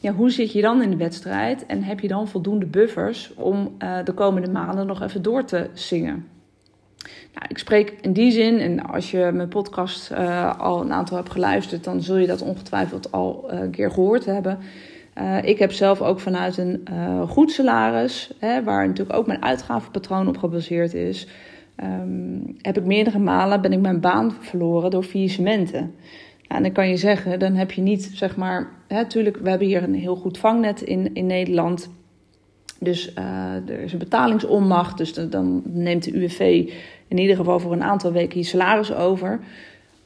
ja, 0.00 0.12
hoe 0.12 0.30
zit 0.30 0.52
je 0.52 0.60
dan 0.60 0.82
in 0.82 0.90
de 0.90 0.96
wedstrijd 0.96 1.66
en 1.66 1.82
heb 1.82 2.00
je 2.00 2.08
dan 2.08 2.28
voldoende 2.28 2.66
buffers 2.66 3.32
om 3.34 3.76
de 4.04 4.12
komende 4.12 4.50
maanden 4.50 4.86
nog 4.86 5.02
even 5.02 5.22
door 5.22 5.44
te 5.44 5.70
zingen? 5.72 6.26
Nou, 7.34 7.46
ik 7.48 7.58
spreek 7.58 7.94
in 8.00 8.12
die 8.12 8.30
zin, 8.30 8.58
en 8.58 8.86
als 8.86 9.10
je 9.10 9.30
mijn 9.32 9.48
podcast 9.48 10.12
al 10.58 10.80
een 10.80 10.92
aantal 10.92 11.16
hebt 11.16 11.30
geluisterd, 11.30 11.84
dan 11.84 12.02
zul 12.02 12.16
je 12.16 12.26
dat 12.26 12.42
ongetwijfeld 12.42 13.12
al 13.12 13.44
een 13.46 13.70
keer 13.70 13.90
gehoord 13.90 14.24
hebben. 14.24 14.58
Uh, 15.18 15.42
ik 15.42 15.58
heb 15.58 15.72
zelf 15.72 16.02
ook 16.02 16.20
vanuit 16.20 16.58
een 16.58 16.88
goed 17.28 17.52
salaris, 17.52 18.32
hè, 18.38 18.62
waar 18.62 18.86
natuurlijk 18.86 19.18
ook 19.18 19.26
mijn 19.26 19.42
uitgavenpatroon 19.42 20.28
op 20.28 20.38
gebaseerd 20.38 20.94
is, 20.94 21.28
um, 21.82 22.56
heb 22.60 22.76
ik 22.78 22.84
meerdere 22.84 23.18
malen 23.18 23.60
ben 23.60 23.72
ik 23.72 23.80
mijn 23.80 24.00
baan 24.00 24.32
verloren 24.40 24.90
door 24.90 25.02
faillissementen. 25.02 25.80
Nou, 25.80 25.92
en 26.48 26.62
dan 26.62 26.72
kan 26.72 26.88
je 26.88 26.96
zeggen, 26.96 27.38
dan 27.38 27.54
heb 27.54 27.72
je 27.72 27.82
niet, 27.82 28.10
zeg 28.14 28.36
maar, 28.36 28.70
natuurlijk, 28.88 29.36
we 29.36 29.48
hebben 29.48 29.66
hier 29.66 29.82
een 29.82 29.94
heel 29.94 30.16
goed 30.16 30.38
vangnet 30.38 30.82
in, 30.82 31.14
in 31.14 31.26
Nederland. 31.26 31.90
Dus 32.80 33.14
er 33.66 33.80
is 33.80 33.92
een 33.92 33.98
betalingsonmacht, 33.98 34.98
dus 34.98 35.12
dan 35.12 35.62
neemt 35.64 36.04
de 36.04 36.12
UWV 36.12 36.70
in 37.08 37.18
ieder 37.18 37.36
geval 37.36 37.60
voor 37.60 37.72
een 37.72 37.82
aantal 37.82 38.12
weken 38.12 38.38
je 38.38 38.44
salaris 38.44 38.94
over. 38.94 39.40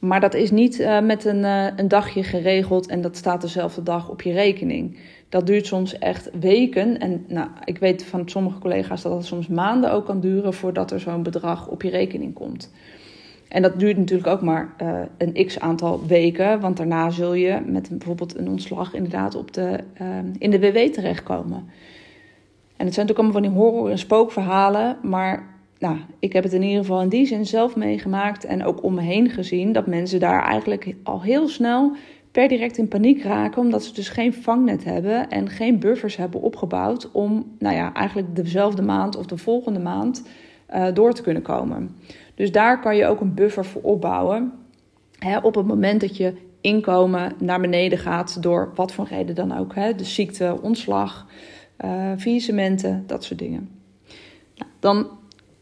Maar 0.01 0.19
dat 0.19 0.33
is 0.33 0.51
niet 0.51 0.79
uh, 0.79 1.01
met 1.01 1.25
een, 1.25 1.43
uh, 1.43 1.65
een 1.75 1.87
dagje 1.87 2.23
geregeld 2.23 2.87
en 2.87 3.01
dat 3.01 3.17
staat 3.17 3.41
dezelfde 3.41 3.83
dag 3.83 4.09
op 4.09 4.21
je 4.21 4.31
rekening. 4.31 4.97
Dat 5.29 5.47
duurt 5.47 5.65
soms 5.65 5.97
echt 5.97 6.29
weken. 6.39 6.99
En 6.99 7.25
nou, 7.27 7.47
ik 7.65 7.77
weet 7.77 8.05
van 8.05 8.29
sommige 8.29 8.59
collega's 8.59 9.01
dat 9.01 9.13
het 9.13 9.25
soms 9.25 9.47
maanden 9.47 9.91
ook 9.91 10.05
kan 10.05 10.19
duren 10.19 10.53
voordat 10.53 10.91
er 10.91 10.99
zo'n 10.99 11.23
bedrag 11.23 11.67
op 11.67 11.81
je 11.81 11.89
rekening 11.89 12.33
komt. 12.33 12.71
En 13.47 13.61
dat 13.61 13.79
duurt 13.79 13.97
natuurlijk 13.97 14.27
ook 14.27 14.41
maar 14.41 14.73
uh, 14.81 14.99
een 15.17 15.45
x 15.45 15.59
aantal 15.59 16.05
weken, 16.07 16.59
want 16.59 16.77
daarna 16.77 17.09
zul 17.09 17.33
je 17.33 17.61
met 17.65 17.89
bijvoorbeeld 17.89 18.37
een 18.37 18.49
ontslag 18.49 18.93
inderdaad 18.93 19.35
op 19.35 19.53
de, 19.53 19.79
in 20.37 20.51
de 20.51 20.59
WW 20.59 20.77
terechtkomen. 20.77 21.69
En 22.77 22.85
het 22.85 22.95
zijn 22.95 23.07
natuurlijk 23.07 23.17
allemaal 23.17 23.33
van 23.33 23.41
die 23.41 23.71
horror- 23.71 23.91
en 23.91 23.97
spookverhalen, 23.97 24.97
maar 25.01 25.51
nou, 25.81 25.97
ik 26.19 26.33
heb 26.33 26.43
het 26.43 26.53
in 26.53 26.61
ieder 26.61 26.79
geval 26.79 27.01
in 27.01 27.09
die 27.09 27.25
zin 27.25 27.45
zelf 27.45 27.75
meegemaakt 27.75 28.45
en 28.45 28.63
ook 28.63 28.83
om 28.83 28.93
me 28.93 29.01
heen 29.01 29.29
gezien 29.29 29.71
dat 29.71 29.87
mensen 29.87 30.19
daar 30.19 30.43
eigenlijk 30.43 30.95
al 31.03 31.21
heel 31.21 31.47
snel 31.47 31.95
per 32.31 32.47
direct 32.47 32.77
in 32.77 32.87
paniek 32.87 33.23
raken, 33.23 33.61
omdat 33.61 33.83
ze 33.83 33.93
dus 33.93 34.09
geen 34.09 34.33
vangnet 34.33 34.83
hebben 34.83 35.29
en 35.29 35.49
geen 35.49 35.79
buffers 35.79 36.15
hebben 36.15 36.41
opgebouwd 36.41 37.11
om, 37.11 37.55
nou 37.59 37.75
ja, 37.75 37.93
eigenlijk 37.93 38.35
dezelfde 38.35 38.81
maand 38.81 39.17
of 39.17 39.25
de 39.25 39.37
volgende 39.37 39.79
maand 39.79 40.27
uh, 40.73 40.87
door 40.93 41.13
te 41.13 41.21
kunnen 41.21 41.41
komen. 41.41 41.95
Dus 42.35 42.51
daar 42.51 42.79
kan 42.79 42.95
je 42.95 43.05
ook 43.05 43.21
een 43.21 43.33
buffer 43.33 43.65
voor 43.65 43.81
opbouwen. 43.81 44.51
Hè, 45.19 45.37
op 45.37 45.55
het 45.55 45.67
moment 45.67 46.01
dat 46.01 46.17
je 46.17 46.33
inkomen 46.61 47.33
naar 47.39 47.61
beneden 47.61 47.97
gaat 47.97 48.43
door 48.43 48.71
wat 48.75 48.91
voor 48.91 49.07
reden 49.07 49.35
dan 49.35 49.57
ook, 49.57 49.75
hè, 49.75 49.95
de 49.95 50.03
ziekte, 50.03 50.57
ontslag, 50.61 51.27
uh, 51.85 52.11
faillissementen, 52.17 53.03
dat 53.07 53.23
soort 53.23 53.39
dingen. 53.39 53.69
Nou, 54.55 54.71
dan 54.79 55.19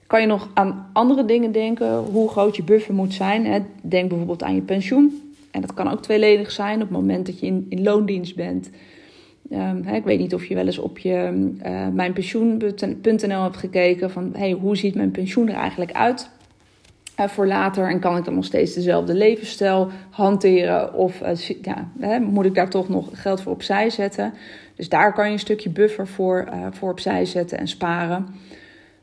kan 0.10 0.22
je 0.22 0.28
nog 0.28 0.50
aan 0.54 0.90
andere 0.94 1.26
dingen 1.26 1.52
denken, 1.52 1.98
hoe 1.98 2.30
groot 2.30 2.56
je 2.56 2.64
buffer 2.64 2.94
moet 2.94 3.14
zijn. 3.14 3.46
Hè? 3.46 3.60
Denk 3.82 4.10
bijvoorbeeld 4.10 4.44
aan 4.44 4.56
je 4.56 4.62
pensioen. 4.62 5.34
En 5.52 5.62
dat 5.62 5.74
kan 5.74 5.92
ook 5.92 6.02
tweeledig 6.02 6.52
zijn 6.52 6.76
op 6.76 6.82
het 6.82 6.90
moment 6.90 7.26
dat 7.26 7.40
je 7.40 7.46
in, 7.46 7.66
in 7.70 7.84
loondienst 7.84 8.36
bent. 8.36 8.70
Um, 9.52 9.84
hè, 9.84 9.96
ik 9.96 10.04
weet 10.04 10.20
niet 10.20 10.34
of 10.34 10.46
je 10.46 10.56
wel 10.56 10.66
eens 10.66 10.78
op 10.78 10.98
je 10.98 11.50
uh, 11.66 11.88
mijnpensioen.nl 11.88 13.44
hebt 13.44 13.58
gekeken 13.58 14.12
van 14.12 14.32
hey, 14.34 14.52
hoe 14.52 14.78
ziet 14.78 14.96
mijn 14.96 15.12
pensioen 15.12 15.50
er 15.50 15.56
eigenlijk 15.56 15.92
uit 15.92 16.30
uh, 17.20 17.28
voor 17.28 17.48
later 17.48 17.90
en 17.90 18.00
kan 18.00 18.18
ik 18.18 18.26
dan 18.26 18.36
nog 18.36 18.46
steeds 18.46 18.74
dezelfde 18.74 19.14
levensstijl 19.14 19.90
hanteren 20.10 20.94
of 20.94 21.22
uh, 21.22 21.36
ja, 21.62 21.88
hè, 22.00 22.20
moet 22.20 22.46
ik 22.46 22.56
daar 22.56 22.70
toch 22.70 22.90
nog 22.90 23.10
geld 23.14 23.42
voor 23.42 23.52
opzij 23.52 23.90
zetten. 23.90 24.34
Dus 24.76 24.90
daar 24.90 25.14
kan 25.14 25.26
je 25.26 25.32
een 25.32 25.40
stukje 25.40 25.70
buffer 25.70 26.08
voor, 26.08 26.48
voor 26.72 26.92
opzij 26.92 27.26
zetten 27.26 27.58
en 27.58 27.68
sparen. 27.68 28.28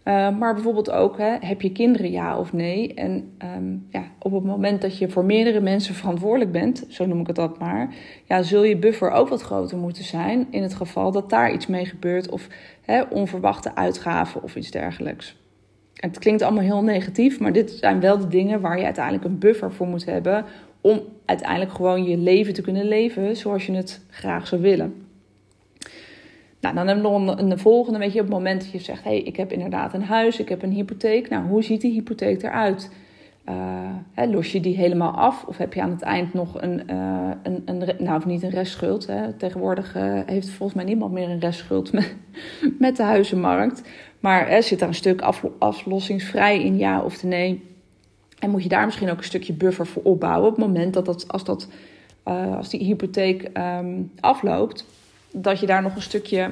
Uh, 0.08 0.38
maar 0.38 0.54
bijvoorbeeld 0.54 0.90
ook, 0.90 1.18
hè, 1.18 1.36
heb 1.40 1.60
je 1.62 1.72
kinderen 1.72 2.10
ja 2.10 2.38
of 2.38 2.52
nee? 2.52 2.94
En 2.94 3.36
um, 3.56 3.86
ja, 3.90 4.02
op 4.18 4.32
het 4.32 4.44
moment 4.44 4.80
dat 4.80 4.98
je 4.98 5.08
voor 5.08 5.24
meerdere 5.24 5.60
mensen 5.60 5.94
verantwoordelijk 5.94 6.52
bent, 6.52 6.86
zo 6.88 7.06
noem 7.06 7.20
ik 7.20 7.26
het 7.26 7.36
dat 7.36 7.58
maar, 7.58 7.94
ja, 8.24 8.42
zul 8.42 8.64
je 8.64 8.76
buffer 8.76 9.10
ook 9.10 9.28
wat 9.28 9.42
groter 9.42 9.78
moeten 9.78 10.04
zijn 10.04 10.46
in 10.50 10.62
het 10.62 10.74
geval 10.74 11.12
dat 11.12 11.30
daar 11.30 11.52
iets 11.52 11.66
mee 11.66 11.84
gebeurt 11.84 12.30
of 12.30 12.48
hè, 12.82 13.02
onverwachte 13.02 13.74
uitgaven 13.74 14.42
of 14.42 14.56
iets 14.56 14.70
dergelijks. 14.70 15.36
Het 15.94 16.18
klinkt 16.18 16.42
allemaal 16.42 16.64
heel 16.64 16.82
negatief, 16.82 17.40
maar 17.40 17.52
dit 17.52 17.70
zijn 17.70 18.00
wel 18.00 18.18
de 18.18 18.28
dingen 18.28 18.60
waar 18.60 18.78
je 18.78 18.84
uiteindelijk 18.84 19.24
een 19.24 19.38
buffer 19.38 19.72
voor 19.72 19.86
moet 19.86 20.04
hebben 20.04 20.44
om 20.80 21.00
uiteindelijk 21.24 21.72
gewoon 21.72 22.04
je 22.04 22.16
leven 22.16 22.54
te 22.54 22.62
kunnen 22.62 22.84
leven 22.84 23.36
zoals 23.36 23.66
je 23.66 23.72
het 23.72 24.04
graag 24.10 24.46
zou 24.46 24.60
willen. 24.60 25.05
Nou, 26.72 26.86
dan 26.86 26.86
hebben 26.86 27.12
we 27.12 27.18
nog 27.18 27.38
een, 27.38 27.58
volgende, 27.58 27.98
weet 27.98 28.12
je, 28.12 28.20
op 28.20 28.26
het 28.26 28.34
moment 28.34 28.60
dat 28.60 28.70
je 28.70 28.78
zegt, 28.78 29.04
hé, 29.04 29.10
hey, 29.10 29.20
ik 29.20 29.36
heb 29.36 29.52
inderdaad 29.52 29.94
een 29.94 30.02
huis, 30.02 30.38
ik 30.38 30.48
heb 30.48 30.62
een 30.62 30.72
hypotheek. 30.72 31.28
Nou, 31.28 31.46
hoe 31.46 31.62
ziet 31.62 31.80
die 31.80 31.92
hypotheek 31.92 32.42
eruit? 32.42 32.90
Uh, 33.48 33.54
hè, 34.12 34.26
los 34.26 34.52
je 34.52 34.60
die 34.60 34.76
helemaal 34.76 35.12
af 35.12 35.44
of 35.44 35.56
heb 35.56 35.74
je 35.74 35.82
aan 35.82 35.90
het 35.90 36.02
eind 36.02 36.34
nog 36.34 36.62
een, 36.62 36.82
uh, 36.90 37.30
een, 37.42 37.82
nou 37.98 38.16
of 38.16 38.26
niet 38.26 38.42
een 38.42 38.50
restschuld. 38.50 39.06
Hè? 39.06 39.32
Tegenwoordig 39.32 39.96
uh, 39.96 40.20
heeft 40.26 40.48
volgens 40.48 40.74
mij 40.74 40.84
niemand 40.84 41.12
meer 41.12 41.28
een 41.28 41.40
restschuld 41.40 41.92
met, 42.78 42.96
de 42.96 43.02
huizenmarkt. 43.02 43.82
Maar 44.20 44.48
hè, 44.48 44.62
zit 44.62 44.78
daar 44.78 44.88
een 44.88 44.94
stuk 44.94 45.20
af, 45.20 45.44
aflossingsvrij 45.58 46.64
in 46.64 46.78
ja 46.78 47.02
of 47.02 47.22
nee? 47.22 47.64
En 48.38 48.50
moet 48.50 48.62
je 48.62 48.68
daar 48.68 48.84
misschien 48.84 49.10
ook 49.10 49.18
een 49.18 49.24
stukje 49.24 49.52
buffer 49.52 49.86
voor 49.86 50.02
opbouwen 50.02 50.48
op 50.48 50.56
het 50.56 50.66
moment 50.66 50.94
dat, 50.94 51.06
dat 51.06 51.28
als, 51.28 51.44
dat, 51.44 51.68
als 52.56 52.68
die 52.68 52.84
hypotheek 52.84 53.50
um, 53.54 54.10
afloopt, 54.20 54.84
dat 55.42 55.60
je 55.60 55.66
daar 55.66 55.82
nog 55.82 55.94
een 55.94 56.02
stukje 56.02 56.50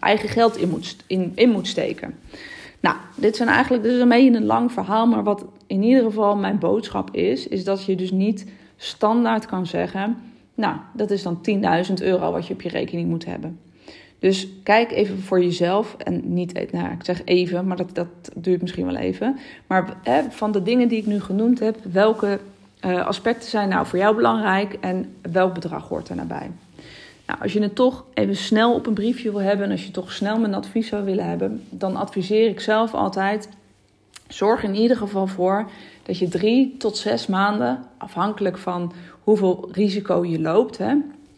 eigen 0.00 0.28
geld 0.28 0.56
in 0.56 0.68
moet, 0.68 0.96
in, 1.06 1.32
in 1.34 1.50
moet 1.50 1.66
steken. 1.66 2.14
Nou, 2.80 2.96
dit 3.14 3.36
zijn 3.36 3.48
eigenlijk, 3.48 3.82
dit 3.82 3.92
is 3.92 4.00
een 4.00 4.08
beetje 4.08 4.36
een 4.36 4.44
lang 4.44 4.72
verhaal, 4.72 5.06
maar 5.06 5.22
wat 5.22 5.44
in 5.66 5.82
ieder 5.82 6.04
geval 6.04 6.36
mijn 6.36 6.58
boodschap 6.58 7.14
is, 7.14 7.48
is 7.48 7.64
dat 7.64 7.84
je 7.84 7.96
dus 7.96 8.10
niet 8.10 8.46
standaard 8.76 9.46
kan 9.46 9.66
zeggen, 9.66 10.16
nou, 10.54 10.76
dat 10.92 11.10
is 11.10 11.22
dan 11.22 11.38
10.000 11.88 11.94
euro 11.94 12.32
wat 12.32 12.46
je 12.46 12.54
op 12.54 12.62
je 12.62 12.68
rekening 12.68 13.08
moet 13.08 13.24
hebben. 13.24 13.58
Dus 14.18 14.48
kijk 14.62 14.92
even 14.92 15.18
voor 15.18 15.42
jezelf 15.42 15.96
en 15.98 16.22
niet, 16.24 16.72
nou, 16.72 16.92
ik 16.92 17.04
zeg 17.04 17.24
even, 17.24 17.66
maar 17.66 17.76
dat, 17.76 17.94
dat 17.94 18.06
duurt 18.34 18.60
misschien 18.60 18.86
wel 18.86 18.96
even. 18.96 19.38
Maar 19.66 19.96
hè, 20.02 20.22
van 20.30 20.52
de 20.52 20.62
dingen 20.62 20.88
die 20.88 20.98
ik 20.98 21.06
nu 21.06 21.20
genoemd 21.20 21.60
heb, 21.60 21.76
welke 21.92 22.38
uh, 22.84 23.06
aspecten 23.06 23.48
zijn 23.48 23.68
nou 23.68 23.86
voor 23.86 23.98
jou 23.98 24.16
belangrijk 24.16 24.72
en 24.80 25.14
welk 25.30 25.54
bedrag 25.54 25.88
hoort 25.88 26.08
er 26.08 26.16
nabij? 26.16 26.50
Nou, 27.26 27.40
als 27.40 27.52
je 27.52 27.62
het 27.62 27.74
toch 27.74 28.04
even 28.14 28.36
snel 28.36 28.74
op 28.74 28.86
een 28.86 28.94
briefje 28.94 29.30
wil 29.30 29.40
hebben 29.40 29.66
en 29.66 29.70
als 29.70 29.84
je 29.84 29.90
toch 29.90 30.12
snel 30.12 30.38
mijn 30.38 30.54
advies 30.54 30.88
zou 30.88 31.04
willen 31.04 31.28
hebben, 31.28 31.62
dan 31.70 31.96
adviseer 31.96 32.48
ik 32.48 32.60
zelf 32.60 32.94
altijd: 32.94 33.48
zorg 34.28 34.62
in 34.62 34.74
ieder 34.74 34.96
geval 34.96 35.26
voor 35.26 35.70
dat 36.02 36.18
je 36.18 36.28
drie 36.28 36.76
tot 36.78 36.96
zes 36.96 37.26
maanden, 37.26 37.84
afhankelijk 37.96 38.58
van 38.58 38.92
hoeveel 39.20 39.68
risico 39.72 40.24
je 40.24 40.40
loopt 40.40 40.78
hè, 40.78 40.94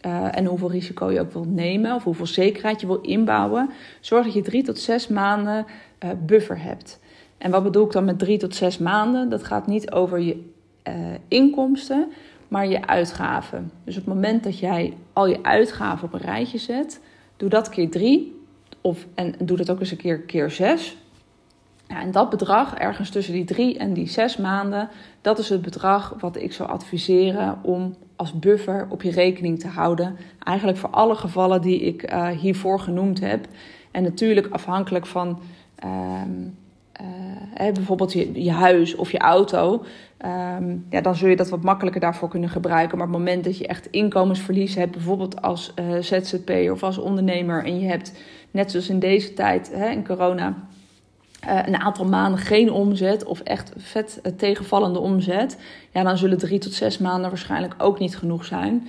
uh, 0.07 0.37
en 0.37 0.45
hoeveel 0.45 0.71
risico 0.71 1.11
je 1.11 1.21
ook 1.21 1.33
wilt 1.33 1.54
nemen 1.54 1.95
of 1.95 2.04
hoeveel 2.04 2.26
zekerheid 2.26 2.80
je 2.80 2.87
wil 2.87 3.00
inbouwen, 3.00 3.71
zorg 4.00 4.25
dat 4.25 4.35
je 4.35 4.42
drie 4.42 4.62
tot 4.62 4.78
zes 4.78 5.09
maanden 5.09 5.66
uh, 6.04 6.11
buffer 6.26 6.62
hebt. 6.62 7.00
En 7.38 7.50
wat 7.50 7.62
bedoel 7.62 7.85
ik 7.85 7.92
dan 7.92 8.04
met 8.04 8.18
drie 8.18 8.38
tot 8.38 8.54
zes 8.54 8.78
maanden? 8.78 9.28
Dat 9.28 9.45
gaat 9.45 9.66
niet 9.66 9.90
over 9.90 10.21
je 10.21 10.50
uh, 10.88 10.95
inkomsten, 11.28 12.12
maar 12.49 12.67
je 12.67 12.87
uitgaven. 12.87 13.71
Dus 13.85 13.97
op 13.97 14.05
het 14.05 14.14
moment 14.14 14.45
dat 14.45 14.59
jij 14.59 14.97
al 15.12 15.26
je 15.26 15.43
uitgaven 15.43 16.07
op 16.07 16.12
een 16.12 16.21
rijtje 16.21 16.59
zet, 16.59 17.00
doe 17.37 17.49
dat 17.49 17.69
keer 17.69 17.90
drie. 17.90 18.37
Of, 18.81 19.07
en 19.14 19.35
doe 19.43 19.57
dat 19.57 19.71
ook 19.71 19.81
eens 19.81 19.90
een 19.90 19.97
keer 19.97 20.21
keer 20.21 20.50
zes. 20.50 20.97
Ja, 21.88 22.00
en 22.00 22.11
dat 22.11 22.31
bedrag, 22.31 22.75
ergens 22.75 23.11
tussen 23.11 23.33
die 23.33 23.45
drie 23.45 23.78
en 23.78 23.93
die 23.93 24.09
zes 24.09 24.37
maanden, 24.37 24.88
dat 25.21 25.38
is 25.38 25.49
het 25.49 25.62
bedrag 25.62 26.14
wat 26.21 26.37
ik 26.37 26.52
zou 26.52 26.69
adviseren 26.69 27.59
om 27.62 27.95
als 28.17 28.38
buffer 28.38 28.87
op 28.88 29.02
je 29.02 29.11
rekening 29.11 29.61
te 29.61 29.69
houden. 29.69 30.17
Eigenlijk 30.38 30.78
voor 30.78 30.90
alle 30.90 31.14
gevallen 31.14 31.61
die 31.62 31.81
ik 31.81 32.12
uh, 32.12 32.28
hiervoor 32.28 32.81
genoemd 32.81 33.21
heb. 33.21 33.47
En 33.90 34.02
natuurlijk 34.02 34.47
afhankelijk 34.50 35.07
van 35.07 35.40
ehm, 35.75 36.49
uh, 37.00 37.73
bijvoorbeeld 37.73 38.12
je, 38.12 38.43
je, 38.43 38.50
huis 38.50 38.95
of 38.95 39.11
je 39.11 39.19
auto, 39.19 39.85
um, 40.59 40.87
ja, 40.90 41.00
dan 41.00 41.14
zul 41.14 41.28
je 41.28 41.37
dat 41.37 41.49
wat 41.49 41.62
makkelijker 41.62 42.00
daarvoor 42.00 42.28
kunnen 42.28 42.49
gebruiken. 42.49 42.99
Maar 42.99 43.07
op 43.07 43.12
het 43.12 43.23
moment 43.23 43.45
dat 43.45 43.59
je 43.59 43.67
echt 43.67 43.88
inkomensverlies 43.90 44.75
hebt, 44.75 44.90
bijvoorbeeld 44.90 45.43
als 45.43 45.73
uh, 45.78 45.97
eh, 45.97 46.02
ZZP'er 46.02 46.73
of 46.73 46.83
als 46.83 46.99
ondernemer, 46.99 47.64
en 47.64 47.81
je 47.81 47.87
hebt 47.87 48.12
net 48.50 48.71
zoals 48.71 48.88
in 48.88 48.99
deze 48.99 49.35
tijd, 49.35 49.71
hè, 49.75 49.88
in 49.88 50.07
corona, 50.07 50.55
uh, 51.49 51.61
een 51.64 51.76
aantal 51.76 52.05
maanden 52.05 52.40
geen 52.40 52.73
omzet 52.73 53.25
of 53.25 53.40
echt 53.40 53.73
vet 53.76 54.21
tegenvallende 54.37 54.99
omzet, 54.99 55.59
ja, 55.93 56.02
dan 56.02 56.19
zullen 56.19 56.38
drie 56.38 56.59
tot 56.59 56.73
zes 56.73 56.99
maanden 56.99 57.31
waarschijnlijk 57.31 57.75
ook 57.78 57.99
niet 57.99 58.17
genoeg 58.17 58.45
zijn. 58.45 58.87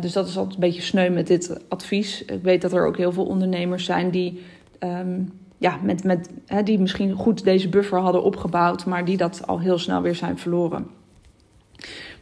dus 0.00 0.12
dat 0.12 0.28
is 0.28 0.36
altijd 0.36 0.54
een 0.54 0.60
beetje 0.60 0.82
sneu 0.82 1.10
met 1.10 1.26
dit 1.26 1.60
advies. 1.68 2.24
Ik 2.24 2.42
weet 2.42 2.62
dat 2.62 2.72
er 2.72 2.86
ook 2.86 2.96
heel 2.96 3.12
veel 3.12 3.26
ondernemers 3.26 3.84
zijn 3.84 4.10
die. 4.10 4.42
Um, 4.80 5.32
ja, 5.58 5.78
met, 5.82 6.04
met, 6.04 6.30
hè, 6.46 6.62
die 6.62 6.78
misschien 6.78 7.12
goed 7.12 7.44
deze 7.44 7.68
buffer 7.68 7.98
hadden 7.98 8.22
opgebouwd, 8.22 8.86
maar 8.86 9.04
die 9.04 9.16
dat 9.16 9.46
al 9.46 9.60
heel 9.60 9.78
snel 9.78 10.02
weer 10.02 10.14
zijn 10.14 10.38
verloren. 10.38 10.86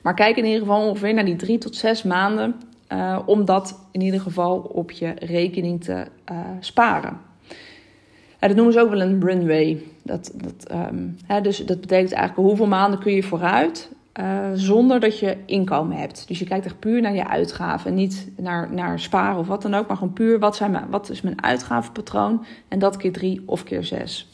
Maar 0.02 0.14
kijk 0.14 0.36
in 0.36 0.44
ieder 0.44 0.60
geval 0.60 0.88
ongeveer 0.88 1.14
naar 1.14 1.24
die 1.24 1.36
drie 1.36 1.58
tot 1.58 1.76
zes 1.76 2.02
maanden 2.02 2.54
uh, 2.92 3.18
om 3.26 3.44
dat 3.44 3.78
in 3.90 4.00
ieder 4.00 4.20
geval 4.20 4.58
op 4.58 4.90
je 4.90 5.14
rekening 5.18 5.84
te 5.84 6.06
uh, 6.32 6.40
sparen. 6.60 7.20
dat 8.38 8.54
noemen 8.54 8.72
ze 8.72 8.80
ook 8.80 8.90
wel 8.90 9.00
een 9.00 9.24
runway. 9.24 9.82
Dat, 10.02 10.32
dat, 10.34 10.72
um, 10.72 11.16
hè, 11.24 11.40
dus 11.40 11.58
dat 11.58 11.80
betekent 11.80 12.12
eigenlijk 12.12 12.48
hoeveel 12.48 12.66
maanden 12.66 13.00
kun 13.00 13.12
je 13.12 13.22
vooruit 13.22 13.90
uh, 14.20 14.50
zonder 14.54 15.00
dat 15.00 15.18
je 15.18 15.36
inkomen 15.46 15.96
hebt. 15.96 16.28
Dus 16.28 16.38
je 16.38 16.44
kijkt 16.44 16.66
echt 16.66 16.78
puur 16.78 17.00
naar 17.00 17.14
je 17.14 17.28
uitgaven. 17.28 17.94
Niet 17.94 18.28
naar, 18.36 18.72
naar 18.72 19.00
sparen 19.00 19.38
of 19.38 19.46
wat 19.46 19.62
dan 19.62 19.74
ook. 19.74 19.86
Maar 19.86 19.96
gewoon 19.96 20.12
puur 20.12 20.38
wat, 20.38 20.56
zijn 20.56 20.70
mijn, 20.70 20.90
wat 20.90 21.10
is 21.10 21.20
mijn 21.20 21.42
uitgavenpatroon. 21.42 22.44
En 22.68 22.78
dat 22.78 22.96
keer 22.96 23.12
drie 23.12 23.42
of 23.46 23.64
keer 23.64 23.84
zes. 23.84 24.28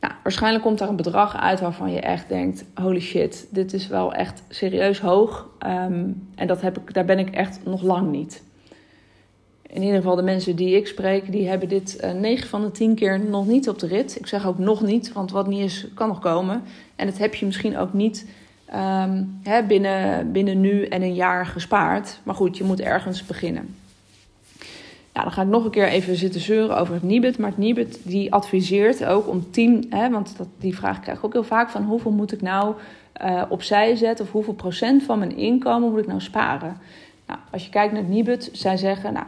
Nou, 0.00 0.14
waarschijnlijk 0.22 0.64
komt 0.64 0.78
daar 0.78 0.88
een 0.88 0.96
bedrag 0.96 1.36
uit 1.36 1.60
waarvan 1.60 1.90
je 1.90 2.00
echt 2.00 2.28
denkt: 2.28 2.64
holy 2.74 3.00
shit, 3.00 3.46
dit 3.50 3.72
is 3.72 3.86
wel 3.86 4.14
echt 4.14 4.42
serieus 4.48 5.00
hoog. 5.00 5.48
Um, 5.66 6.28
en 6.34 6.46
dat 6.46 6.60
heb 6.60 6.78
ik, 6.78 6.94
daar 6.94 7.04
ben 7.04 7.18
ik 7.18 7.30
echt 7.30 7.60
nog 7.64 7.82
lang 7.82 8.10
niet 8.10 8.42
in 9.72 9.82
ieder 9.82 9.96
geval 9.96 10.16
de 10.16 10.22
mensen 10.22 10.56
die 10.56 10.76
ik 10.76 10.86
spreek, 10.86 11.32
die 11.32 11.48
hebben 11.48 11.68
dit 11.68 11.98
uh, 12.00 12.10
eh, 12.10 12.16
9 12.16 12.48
van 12.48 12.62
de 12.62 12.70
10 12.70 12.94
keer 12.94 13.20
nog 13.20 13.46
niet 13.46 13.68
op 13.68 13.78
de 13.78 13.86
rit. 13.86 14.16
Ik 14.18 14.26
zeg 14.26 14.46
ook 14.46 14.58
nog 14.58 14.82
niet, 14.82 15.12
want 15.12 15.30
wat 15.30 15.46
niet 15.46 15.64
is, 15.64 15.86
kan 15.94 16.08
nog 16.08 16.18
komen. 16.18 16.62
En 16.96 17.06
dat 17.06 17.18
heb 17.18 17.34
je 17.34 17.46
misschien 17.46 17.76
ook 17.76 17.92
niet 17.92 18.26
um, 18.74 19.38
hè, 19.42 19.62
binnen, 19.62 20.32
binnen 20.32 20.60
nu 20.60 20.84
en 20.84 21.02
een 21.02 21.14
jaar 21.14 21.46
gespaard. 21.46 22.20
Maar 22.22 22.34
goed, 22.34 22.56
je 22.56 22.64
moet 22.64 22.80
ergens 22.80 23.26
beginnen. 23.26 23.74
Ja, 25.12 25.22
dan 25.22 25.32
ga 25.32 25.42
ik 25.42 25.48
nog 25.48 25.64
een 25.64 25.70
keer 25.70 25.88
even 25.88 26.16
zitten 26.16 26.40
zeuren 26.40 26.78
over 26.78 26.94
het 26.94 27.02
Nibud. 27.02 27.38
Maar 27.38 27.48
het 27.48 27.58
Nibud 27.58 28.00
die 28.02 28.32
adviseert 28.32 29.04
ook 29.04 29.28
om 29.28 29.50
10, 29.50 29.86
hè, 29.90 30.10
want 30.10 30.36
dat, 30.36 30.48
die 30.58 30.76
vraag 30.76 31.00
krijg 31.00 31.18
ik 31.18 31.24
ook 31.24 31.32
heel 31.32 31.44
vaak 31.44 31.70
van 31.70 31.84
hoeveel 31.84 32.10
moet 32.10 32.32
ik 32.32 32.42
nou 32.42 32.74
uh, 33.22 33.42
opzij 33.48 33.96
zetten 33.96 34.24
of 34.24 34.32
hoeveel 34.32 34.54
procent 34.54 35.02
van 35.02 35.18
mijn 35.18 35.36
inkomen 35.36 35.90
moet 35.90 36.00
ik 36.00 36.06
nou 36.06 36.20
sparen. 36.20 36.76
Nou, 37.28 37.40
als 37.50 37.64
je 37.64 37.70
kijkt 37.70 37.92
naar 37.92 38.02
het 38.02 38.10
Nibud, 38.10 38.50
zij 38.52 38.76
zeggen, 38.76 39.12
nou, 39.12 39.26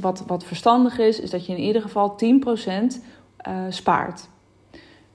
wat, 0.00 0.22
wat 0.26 0.44
verstandig 0.44 0.98
is, 0.98 1.20
is 1.20 1.30
dat 1.30 1.46
je 1.46 1.52
in 1.52 1.62
ieder 1.62 1.82
geval 1.82 2.10
10% 2.10 2.16
uh, 2.26 2.86
eh, 3.36 3.54
spaart. 3.68 4.28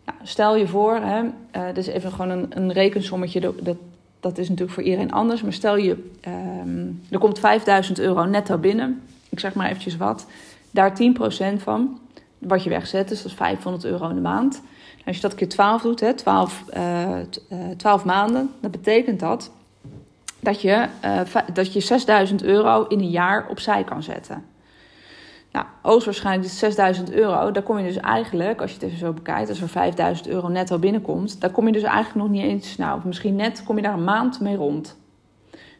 Nou, 0.05 0.17
stel 0.23 0.55
je 0.55 0.67
voor, 0.67 0.95
hè, 0.95 1.23
uh, 1.23 1.73
dus 1.73 1.87
even 1.87 2.11
gewoon 2.11 2.29
een, 2.29 2.45
een 2.49 2.71
rekensommetje, 2.71 3.39
dat, 3.39 3.77
dat 4.19 4.37
is 4.37 4.49
natuurlijk 4.49 4.75
voor 4.75 4.83
iedereen 4.83 5.11
anders, 5.11 5.41
maar 5.41 5.53
stel 5.53 5.77
je, 5.77 6.11
um, 6.61 7.01
er 7.09 7.19
komt 7.19 7.39
5000 7.39 7.99
euro 7.99 8.23
netto 8.23 8.57
binnen, 8.57 9.01
ik 9.29 9.39
zeg 9.39 9.53
maar 9.53 9.67
eventjes 9.67 9.97
wat, 9.97 10.25
daar 10.71 10.97
10% 11.57 11.57
van, 11.57 11.99
wat 12.37 12.63
je 12.63 12.69
wegzet, 12.69 13.07
dus 13.07 13.21
dat 13.21 13.31
is 13.31 13.37
500 13.37 13.85
euro 13.85 14.09
in 14.09 14.15
de 14.15 14.21
maand. 14.21 14.61
als 15.05 15.15
je 15.15 15.21
dat 15.21 15.35
keer 15.35 15.49
12 15.49 15.81
doet, 15.81 15.99
hè, 15.99 16.13
12, 16.13 16.63
uh, 16.77 17.17
12 17.77 18.05
maanden, 18.05 18.51
dan 18.59 18.71
betekent 18.71 19.19
dat 19.19 19.51
dat 20.45 20.61
je, 20.61 20.87
uh, 21.05 21.21
dat 21.53 21.73
je 21.73 21.79
6000 21.79 22.43
euro 22.43 22.85
in 22.87 22.99
een 22.99 23.09
jaar 23.09 23.47
opzij 23.49 23.83
kan 23.83 24.03
zetten. 24.03 24.43
Nou, 25.51 25.65
hoogstwaarschijnlijk 25.81 26.47
is 26.47 26.59
6000 26.59 27.11
euro. 27.11 27.51
Daar 27.51 27.63
kom 27.63 27.77
je 27.77 27.83
dus 27.83 27.97
eigenlijk, 27.97 28.61
als 28.61 28.69
je 28.69 28.75
het 28.75 28.85
even 28.85 28.97
zo 28.97 29.13
bekijkt, 29.13 29.49
als 29.49 29.61
er 29.61 29.69
5000 29.69 30.27
euro 30.27 30.47
netto 30.47 30.77
binnenkomt, 30.79 31.41
daar 31.41 31.49
kom 31.49 31.65
je 31.65 31.71
dus 31.71 31.83
eigenlijk 31.83 32.15
nog 32.15 32.29
niet 32.29 32.43
eens, 32.43 32.77
nou, 32.77 33.01
misschien 33.03 33.35
net 33.35 33.63
kom 33.63 33.75
je 33.75 33.81
daar 33.81 33.93
een 33.93 34.03
maand 34.03 34.39
mee 34.39 34.55
rond. 34.55 34.97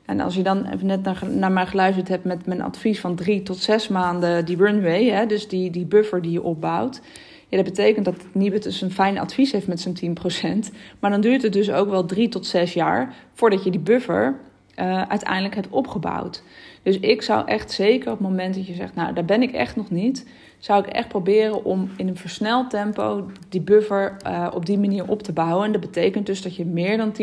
En 0.05 0.19
als 0.19 0.35
je 0.35 0.43
dan 0.43 0.65
even 0.65 0.85
net 0.85 1.03
naar, 1.03 1.21
naar 1.29 1.51
mij 1.51 1.65
geluisterd 1.65 2.07
hebt 2.07 2.23
met 2.23 2.45
mijn 2.45 2.61
advies 2.61 2.99
van 2.99 3.15
drie 3.15 3.43
tot 3.43 3.57
zes 3.57 3.87
maanden 3.87 4.45
die 4.45 4.57
runway, 4.57 5.05
hè, 5.05 5.25
dus 5.25 5.47
die, 5.47 5.71
die 5.71 5.85
buffer 5.85 6.21
die 6.21 6.31
je 6.31 6.43
opbouwt. 6.43 7.01
Ja, 7.49 7.57
dat 7.57 7.65
betekent 7.65 8.05
dat 8.05 8.15
Nibud 8.31 8.63
dus 8.63 8.81
een 8.81 8.91
fijn 8.91 9.19
advies 9.19 9.51
heeft 9.51 9.67
met 9.67 9.79
zijn 9.79 10.17
10%. 10.65 10.73
Maar 10.99 11.11
dan 11.11 11.21
duurt 11.21 11.41
het 11.41 11.53
dus 11.53 11.71
ook 11.71 11.89
wel 11.89 12.05
drie 12.05 12.29
tot 12.29 12.45
zes 12.45 12.73
jaar 12.73 13.13
voordat 13.33 13.63
je 13.63 13.71
die 13.71 13.79
buffer 13.79 14.39
uh, 14.79 15.01
uiteindelijk 15.01 15.55
hebt 15.55 15.69
opgebouwd. 15.69 16.43
Dus 16.83 16.99
ik 16.99 17.21
zou 17.21 17.47
echt 17.47 17.71
zeker 17.71 18.11
op 18.11 18.17
het 18.17 18.27
moment 18.27 18.55
dat 18.55 18.67
je 18.67 18.73
zegt, 18.73 18.95
nou 18.95 19.13
daar 19.13 19.25
ben 19.25 19.41
ik 19.41 19.51
echt 19.51 19.75
nog 19.75 19.89
niet, 19.89 20.27
zou 20.57 20.85
ik 20.85 20.93
echt 20.93 21.07
proberen 21.07 21.63
om 21.63 21.89
in 21.97 22.07
een 22.07 22.17
versneld 22.17 22.69
tempo 22.69 23.29
die 23.49 23.61
buffer 23.61 24.17
uh, 24.27 24.47
op 24.53 24.65
die 24.65 24.77
manier 24.77 25.07
op 25.07 25.23
te 25.23 25.33
bouwen. 25.33 25.65
En 25.65 25.71
dat 25.71 25.81
betekent 25.81 26.25
dus 26.25 26.41
dat 26.41 26.55
je 26.55 26.65
meer 26.65 26.97
dan 26.97 27.13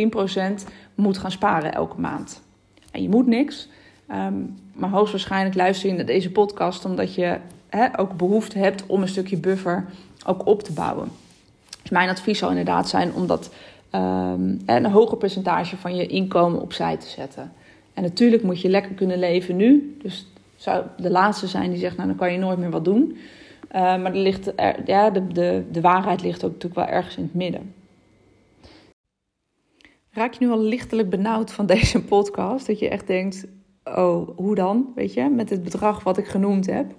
10% 0.63 0.69
moet 0.95 1.19
gaan 1.19 1.31
sparen 1.31 1.73
elke 1.73 2.01
maand. 2.01 2.43
En 2.91 3.03
je 3.03 3.09
moet 3.09 3.27
niks, 3.27 3.69
um, 4.11 4.57
maar 4.73 4.91
hoogstwaarschijnlijk 4.91 5.55
luister 5.55 5.89
je 5.89 5.95
naar 5.95 6.07
deze 6.07 6.31
podcast 6.31 6.85
omdat 6.85 7.15
je 7.15 7.39
ook 7.97 8.17
behoefte 8.17 8.59
hebt 8.59 8.87
om 8.87 9.03
een 9.03 9.09
stukje 9.09 9.37
buffer 9.37 9.87
ook 10.27 10.47
op 10.47 10.63
te 10.63 10.73
bouwen. 10.73 11.09
Dus 11.83 11.91
mijn 11.91 12.09
advies 12.09 12.39
zou 12.39 12.51
inderdaad 12.51 12.89
zijn 12.89 13.13
om 13.13 13.27
dat 13.27 13.51
um, 13.95 14.59
een 14.67 14.87
hoger 14.87 15.17
percentage 15.17 15.77
van 15.77 15.97
je 15.97 16.07
inkomen 16.07 16.61
opzij 16.61 16.97
te 16.97 17.09
zetten. 17.09 17.53
En 17.95 18.03
natuurlijk 18.03 18.43
moet 18.43 18.61
je 18.61 18.69
lekker 18.69 18.93
kunnen 18.93 19.19
leven 19.19 19.57
nu. 19.57 19.97
Dus 20.03 20.27
zou 20.57 20.85
de 20.97 21.11
laatste 21.11 21.47
zijn 21.47 21.71
die 21.71 21.79
zegt, 21.79 21.97
nou 21.97 22.09
dan 22.09 22.17
kan 22.17 22.33
je 22.33 22.39
nooit 22.39 22.59
meer 22.59 22.71
wat 22.71 22.85
doen. 22.85 23.17
Uh, 23.75 23.81
maar 23.81 24.13
er 24.13 24.17
ligt 24.17 24.53
ja, 24.87 25.11
de, 25.11 25.27
de, 25.27 25.65
de 25.71 25.81
waarheid 25.81 26.23
ligt 26.23 26.45
ook 26.45 26.53
natuurlijk 26.53 26.81
wel 26.87 26.97
ergens 26.97 27.17
in 27.17 27.23
het 27.23 27.35
midden. 27.35 27.75
Raak 30.11 30.33
je 30.33 30.45
nu 30.45 30.51
al 30.51 30.61
lichtelijk 30.61 31.11
benauwd 31.11 31.53
van 31.53 31.67
deze 31.77 32.05
podcast? 32.05 32.67
Dat 32.67 32.79
je 32.79 32.89
echt 32.89 33.07
denkt, 33.07 33.47
oh, 33.85 34.29
hoe 34.37 34.55
dan? 34.55 34.93
Weet 34.95 35.15
je, 35.15 35.29
met 35.29 35.51
het 35.51 35.63
bedrag 35.63 36.03
wat 36.03 36.19
ik 36.19 36.27
genoemd 36.27 36.67
heb. 36.67 36.95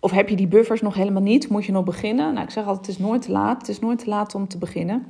Of 0.00 0.10
heb 0.10 0.28
je 0.28 0.36
die 0.36 0.46
buffers 0.46 0.80
nog 0.80 0.94
helemaal 0.94 1.22
niet? 1.22 1.48
Moet 1.48 1.64
je 1.64 1.72
nog 1.72 1.84
beginnen? 1.84 2.32
Nou, 2.32 2.44
ik 2.44 2.52
zeg 2.52 2.66
altijd, 2.66 2.86
het 2.86 2.96
is 2.96 3.02
nooit 3.02 3.22
te 3.22 3.30
laat. 3.30 3.58
Het 3.58 3.68
is 3.68 3.78
nooit 3.78 3.98
te 3.98 4.08
laat 4.08 4.34
om 4.34 4.48
te 4.48 4.58
beginnen. 4.58 5.06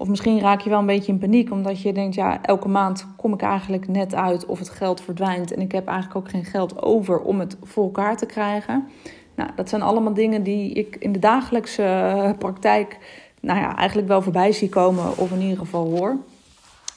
Of 0.00 0.08
misschien 0.08 0.40
raak 0.40 0.60
je 0.60 0.70
wel 0.70 0.78
een 0.78 0.86
beetje 0.86 1.12
in 1.12 1.18
paniek, 1.18 1.50
omdat 1.50 1.82
je 1.82 1.92
denkt, 1.92 2.14
ja, 2.14 2.42
elke 2.42 2.68
maand 2.68 3.06
kom 3.16 3.32
ik 3.32 3.42
eigenlijk 3.42 3.88
net 3.88 4.14
uit 4.14 4.46
of 4.46 4.58
het 4.58 4.68
geld 4.68 5.00
verdwijnt 5.00 5.52
en 5.52 5.60
ik 5.60 5.72
heb 5.72 5.86
eigenlijk 5.86 6.18
ook 6.18 6.30
geen 6.30 6.44
geld 6.44 6.82
over 6.82 7.20
om 7.20 7.40
het 7.40 7.56
voor 7.62 7.84
elkaar 7.84 8.16
te 8.16 8.26
krijgen. 8.26 8.88
Nou, 9.34 9.50
dat 9.56 9.68
zijn 9.68 9.82
allemaal 9.82 10.14
dingen 10.14 10.42
die 10.42 10.72
ik 10.72 10.96
in 10.98 11.12
de 11.12 11.18
dagelijkse 11.18 11.82
eh, 11.82 12.30
praktijk, 12.38 12.98
nou 13.40 13.60
ja, 13.60 13.76
eigenlijk 13.76 14.08
wel 14.08 14.22
voorbij 14.22 14.52
zie 14.52 14.68
komen 14.68 15.18
of 15.18 15.32
in 15.32 15.40
ieder 15.40 15.58
geval 15.58 15.86
hoor. 15.86 16.16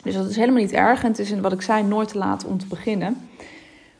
Dus 0.03 0.13
dat 0.13 0.29
is 0.29 0.36
helemaal 0.36 0.62
niet 0.62 0.72
erg 0.72 1.03
en 1.03 1.10
het 1.10 1.20
is, 1.20 1.39
wat 1.39 1.53
ik 1.53 1.62
zei, 1.62 1.84
nooit 1.84 2.08
te 2.08 2.17
laat 2.17 2.46
om 2.46 2.58
te 2.58 2.67
beginnen. 2.67 3.29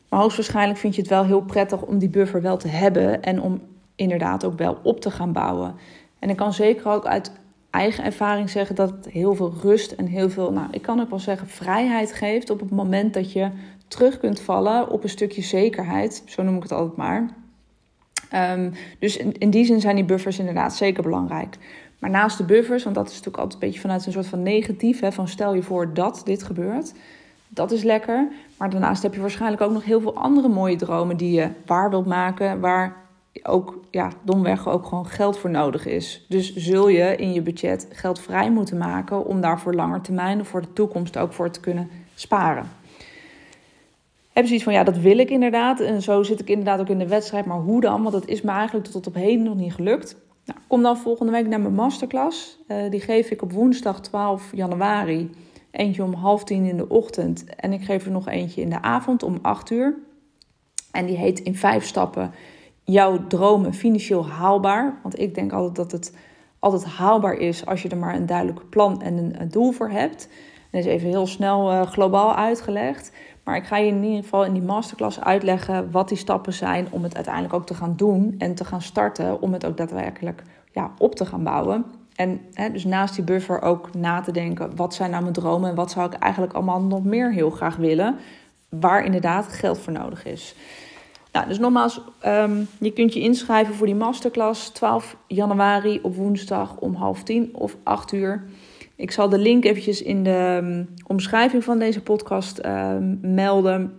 Maar 0.10 0.20
hoogstwaarschijnlijk 0.20 0.80
vind 0.80 0.96
je 0.96 1.02
het 1.02 1.10
wel 1.10 1.26
heel 1.26 1.42
prettig 1.42 1.82
om 1.82 1.98
die 1.98 2.10
buffer 2.10 2.42
wel 2.42 2.58
te 2.58 2.68
hebben 2.68 3.24
en 3.24 3.42
om 3.42 3.62
inderdaad 3.96 4.46
ook 4.46 4.58
wel 4.58 4.78
op 4.84 5.02
te 5.02 5.12
gaan 5.12 5.32
bouwen. 5.32 5.76
En 6.20 6.30
ik 6.30 6.36
kan 6.36 6.54
zeker 6.54 6.92
ook 6.92 7.06
uit 7.06 7.32
eigen 7.72 8.04
ervaring 8.04 8.50
zeggen 8.50 8.76
dat 8.76 8.90
het 8.90 9.10
heel 9.10 9.36
veel 9.36 9.54
rust 9.62 9.92
en 9.92 10.06
heel 10.06 10.30
veel, 10.30 10.52
nou, 10.52 10.68
ik 10.72 10.82
kan 10.82 11.00
ook 11.00 11.10
wel 11.10 11.20
zeggen, 11.20 11.48
vrijheid 11.48 12.14
geeft 12.14 12.50
op 12.50 12.60
het 12.60 12.72
moment 12.72 13.14
dat 13.14 13.32
je 13.32 13.50
terug 13.88 14.20
kunt 14.20 14.40
vallen 14.40 14.90
op 14.90 15.04
een 15.04 15.10
stukje 15.10 15.42
zekerheid. 15.42 16.24
Zo 16.26 16.44
noem 16.44 16.56
ik 16.56 16.64
het 16.64 16.72
altijd 16.72 16.96
maar. 16.96 17.30
Um, 18.34 18.72
dus 19.00 19.18
in, 19.18 19.32
in, 19.38 19.50
die 19.50 19.66
zin 19.66 19.82
zijn 19.82 19.96
die 19.96 20.06
buffers 20.06 20.40
inderdaad 20.40 20.76
zeker 20.76 21.04
belangrijk. 21.04 21.58
Maar 22.00 22.10
naast 22.10 22.38
de 22.38 22.44
buffers, 22.44 22.84
want 22.84 22.96
dat 22.96 23.06
is 23.06 23.12
natuurlijk 23.12 23.44
altijd 23.44 23.62
een 23.62 23.68
beetje 23.68 23.82
vanuit 23.82 24.06
een 24.06 24.12
soort 24.12 24.28
van 24.28 24.44
negatief, 24.44 25.00
hè, 25.00 25.12
van 25.12 25.28
stel 25.28 25.54
je 25.54 25.64
voor 25.64 25.94
dat 25.94 26.22
dit 26.26 26.44
gebeurt. 26.44 26.94
Dat 27.48 27.72
is 27.72 27.84
lekker. 27.84 28.28
Maar 28.58 28.70
daarnaast 28.70 29.04
heb 29.04 29.14
je 29.14 29.22
waarschijnlijk 29.22 29.62
ook 29.62 29.72
nog 29.72 29.84
heel 29.84 30.02
veel 30.02 30.16
andere 30.16 30.48
mooie 30.48 30.76
dromen 30.76 31.18
die 31.18 31.32
je 31.32 31.50
waar 31.66 31.90
wilt 31.90 32.06
maken, 32.06 32.60
waar 32.60 32.96
ook 33.44 33.80
ja, 33.92 34.12
domweg 34.24 34.68
ook 34.68 34.86
gewoon 34.86 35.06
geld 35.06 35.38
voor 35.38 35.50
nodig 35.50 35.86
is. 35.86 36.26
Dus 36.30 36.56
zul 36.56 36.88
je 36.88 37.16
in 37.16 37.34
je 37.34 37.42
budget 37.42 37.88
geld 37.92 38.20
vrij 38.20 38.52
moeten 38.52 38.78
maken 38.78 39.26
om 39.26 39.42
daar 39.42 39.60
voor 39.60 39.74
langer 39.74 40.02
termijn 40.02 40.40
of 40.40 40.48
voor 40.48 40.62
de 40.62 40.74
toekomst 40.74 41.18
ook 41.18 41.34
voor 41.34 41.52
te 41.52 41.60
kunnen 41.60 41.90
sparen. 42.16 42.70
Heb 44.34 44.46
zoiets 44.46 44.64
van, 44.64 44.74
ja, 44.74 44.84
dat 44.84 44.98
wil 44.98 45.18
ik 45.18 45.30
inderdaad. 45.30 45.80
En 45.80 46.02
zo 46.02 46.24
zit 46.24 46.40
ik 46.40 46.50
inderdaad 46.50 46.80
ook 46.80 46.90
in 46.90 47.00
de 47.00 47.08
wedstrijd. 47.08 47.46
Maar 47.46 47.60
hoe 47.60 47.82
dan? 47.82 48.02
Want 48.02 48.14
dat 48.14 48.28
is 48.28 48.42
me 48.42 48.52
eigenlijk 48.52 48.88
tot 48.88 49.08
op 49.08 49.14
heden 49.14 49.44
nog 49.44 49.56
niet 49.56 49.74
gelukt. 49.74 50.16
Nou, 50.46 50.60
kom 50.68 50.82
dan 50.82 50.98
volgende 50.98 51.32
week 51.32 51.48
naar 51.48 51.62
mijn 51.62 51.74
masterclass. 51.74 52.58
Uh, 52.68 52.90
die 52.90 53.00
geef 53.00 53.30
ik 53.30 53.42
op 53.42 53.52
woensdag 53.52 54.02
12 54.02 54.52
januari. 54.56 55.30
Eentje 55.72 56.04
om 56.04 56.14
half 56.14 56.44
tien 56.44 56.66
in 56.66 56.78
de 56.78 56.90
ochtend. 56.90 57.46
En 57.56 57.74
ik 57.74 57.84
geef 57.84 58.06
er 58.06 58.12
nog 58.12 58.28
eentje 58.28 58.62
in 58.62 58.70
de 58.70 58.82
avond 58.82 59.24
om 59.24 59.40
8 59.42 59.70
uur. 59.70 59.98
En 60.92 61.06
die 61.06 61.18
heet 61.18 61.40
in 61.40 61.56
vijf 61.56 61.86
stappen 61.86 62.34
jouw 62.92 63.28
dromen 63.28 63.74
financieel 63.74 64.28
haalbaar? 64.28 65.00
Want 65.02 65.20
ik 65.20 65.36
denk 65.36 65.52
altijd 65.52 65.76
dat 65.76 65.92
het 65.92 66.16
altijd 66.60 66.86
haalbaar 66.86 67.34
is 67.34 67.66
als 67.66 67.82
je 67.82 67.90
er 67.90 67.98
maar 67.98 68.16
een 68.16 68.26
duidelijk 68.26 68.70
plan 68.70 69.02
en 69.02 69.42
een, 69.42 69.50
doel 69.50 69.72
voor 69.72 69.90
hebt. 69.90 70.28
Dat 70.72 70.82
is 70.82 70.86
even 70.86 71.08
heel 71.08 71.28
snel 71.28 71.72
uh, 71.72 71.82
globaal 71.82 72.36
uitgelegd. 72.36 73.12
Maar 73.44 73.56
ik 73.56 73.66
ga 73.66 73.78
je 73.78 73.88
in 73.88 74.04
ieder 74.04 74.24
geval 74.24 74.46
in 74.46 74.54
die 74.54 74.62
masterclass 74.62 75.20
uitleggen 75.20 75.92
wat 75.92 76.10
die 76.10 76.18
stappen 76.18 76.54
zijn 76.54 76.88
om 76.90 77.04
het 77.04 77.16
uiteindelijk 77.16 77.54
ook 77.54 77.66
te 77.66 77.74
gaan 77.74 77.94
doen 77.96 78.36
en 78.38 78.56
te 78.56 78.66
gaan 78.66 78.82
starten 78.82 79.42
om 79.42 79.54
het 79.54 79.66
ook 79.66 79.78
daadwerkelijk 79.78 80.44
ja, 80.72 80.92
op 80.98 81.16
te 81.16 81.26
gaan 81.26 81.44
bouwen. 81.44 81.86
En 82.16 82.42
hè, 82.54 82.72
dus 82.72 82.84
naast 82.84 83.16
die 83.16 83.24
buffer 83.24 83.62
ook 83.62 83.94
na 83.94 84.22
te 84.22 84.32
denken, 84.32 84.76
wat 84.76 84.94
zijn 84.94 85.10
nou 85.10 85.22
mijn 85.22 85.34
dromen 85.34 85.70
en 85.70 85.76
wat 85.76 85.92
zou 85.92 86.14
ik 86.14 86.20
eigenlijk 86.20 86.54
allemaal 86.54 86.82
nog 86.82 87.04
meer 87.04 87.34
heel 87.34 87.50
graag 87.50 87.76
willen, 87.76 88.16
waar 88.70 89.06
inderdaad 89.06 89.48
geld 89.48 89.78
voor 89.80 89.94
nodig 89.94 90.26
is. 90.26 90.56
Nou, 91.32 91.48
dus 91.48 91.60
nogmaals, 91.60 92.02
um, 92.26 92.68
je 92.80 92.92
kunt 92.94 93.14
je 93.14 93.20
inschrijven 93.20 93.74
voor 93.74 93.86
die 93.86 93.96
masterclass 93.96 94.70
12 94.70 95.18
januari 95.28 96.00
op 96.02 96.16
woensdag 96.16 96.78
om 96.78 96.94
half 96.94 97.24
tien 97.24 97.50
of 97.54 97.78
8 97.84 98.12
uur. 98.12 98.44
Ik 98.96 99.12
zal 99.12 99.30
de 99.30 99.38
link 99.38 99.66
eventjes 99.66 100.02
in 100.02 100.24
de 100.24 100.60
um, 100.64 100.90
omschrijving 101.08 101.64
van 101.64 101.80
deze 101.80 102.02
podcast 102.02 102.66
um, 102.66 103.20
melden. 103.22 103.94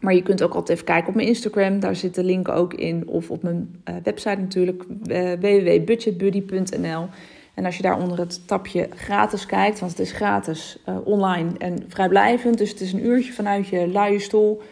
Maar 0.00 0.14
je 0.14 0.22
kunt 0.22 0.42
ook 0.42 0.54
altijd 0.54 0.70
even 0.70 0.84
kijken 0.84 1.08
op 1.08 1.14
mijn 1.14 1.28
Instagram. 1.28 1.80
Daar 1.80 1.96
zit 1.96 2.14
de 2.14 2.24
link 2.24 2.48
ook 2.48 2.74
in. 2.74 3.08
Of 3.08 3.30
op 3.30 3.42
mijn 3.42 3.82
uh, 3.90 3.94
website 4.02 4.40
natuurlijk. 4.40 4.84
Uh, 5.06 5.32
www.budgetbuddy.nl 5.32 7.08
En 7.54 7.64
als 7.64 7.76
je 7.76 7.82
daar 7.82 8.00
onder 8.00 8.18
het 8.18 8.46
tapje 8.46 8.88
gratis 8.94 9.46
kijkt. 9.46 9.80
Want 9.80 9.90
het 9.90 10.00
is 10.00 10.12
gratis 10.12 10.78
uh, 10.88 10.96
online 11.04 11.50
en 11.58 11.84
vrijblijvend. 11.88 12.58
Dus 12.58 12.70
het 12.70 12.80
is 12.80 12.92
een 12.92 13.06
uurtje 13.06 13.32
vanuit 13.32 13.68
je 13.68 13.88
luie 13.88 14.18
stoel 14.18 14.62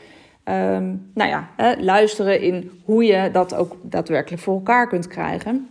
um, 0.51 1.11
nou 1.15 1.31
ja, 1.31 1.49
luisteren 1.79 2.41
in 2.41 2.71
hoe 2.85 3.05
je 3.05 3.31
dat 3.33 3.55
ook 3.55 3.77
daadwerkelijk 3.83 4.43
voor 4.43 4.55
elkaar 4.55 4.89
kunt 4.89 5.07
krijgen. 5.07 5.69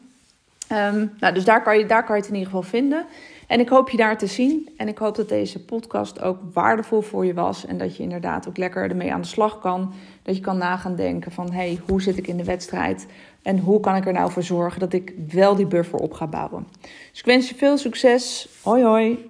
Um, 0.71 1.11
nou, 1.19 1.33
dus 1.33 1.45
daar 1.45 1.63
kan, 1.63 1.77
je, 1.77 1.85
daar 1.85 2.03
kan 2.03 2.15
je 2.15 2.21
het 2.21 2.31
in 2.31 2.37
ieder 2.37 2.51
geval 2.51 2.69
vinden. 2.69 3.05
En 3.47 3.59
ik 3.59 3.69
hoop 3.69 3.89
je 3.89 3.97
daar 3.97 4.17
te 4.17 4.27
zien. 4.27 4.69
En 4.77 4.87
ik 4.87 4.97
hoop 4.97 5.15
dat 5.15 5.29
deze 5.29 5.65
podcast 5.65 6.21
ook 6.21 6.37
waardevol 6.53 7.01
voor 7.01 7.25
je 7.25 7.33
was. 7.33 7.65
En 7.65 7.77
dat 7.77 7.97
je 7.97 8.03
inderdaad 8.03 8.47
ook 8.47 8.57
lekker 8.57 8.89
ermee 8.89 9.13
aan 9.13 9.21
de 9.21 9.27
slag 9.27 9.59
kan. 9.59 9.93
Dat 10.23 10.35
je 10.35 10.41
kan 10.41 10.57
nagaan 10.57 10.95
denken 10.95 11.31
van, 11.31 11.51
hé, 11.51 11.57
hey, 11.57 11.79
hoe 11.87 12.01
zit 12.01 12.17
ik 12.17 12.27
in 12.27 12.37
de 12.37 12.43
wedstrijd? 12.43 13.07
En 13.41 13.59
hoe 13.59 13.79
kan 13.79 13.95
ik 13.95 14.05
er 14.05 14.13
nou 14.13 14.31
voor 14.31 14.43
zorgen 14.43 14.79
dat 14.79 14.93
ik 14.93 15.13
wel 15.31 15.55
die 15.55 15.65
buffer 15.65 15.99
op 15.99 16.13
ga 16.13 16.27
bouwen? 16.27 16.67
Dus 16.81 17.19
ik 17.19 17.25
wens 17.25 17.49
je 17.49 17.55
veel 17.55 17.77
succes. 17.77 18.49
Hoi 18.61 18.83
hoi. 18.83 19.29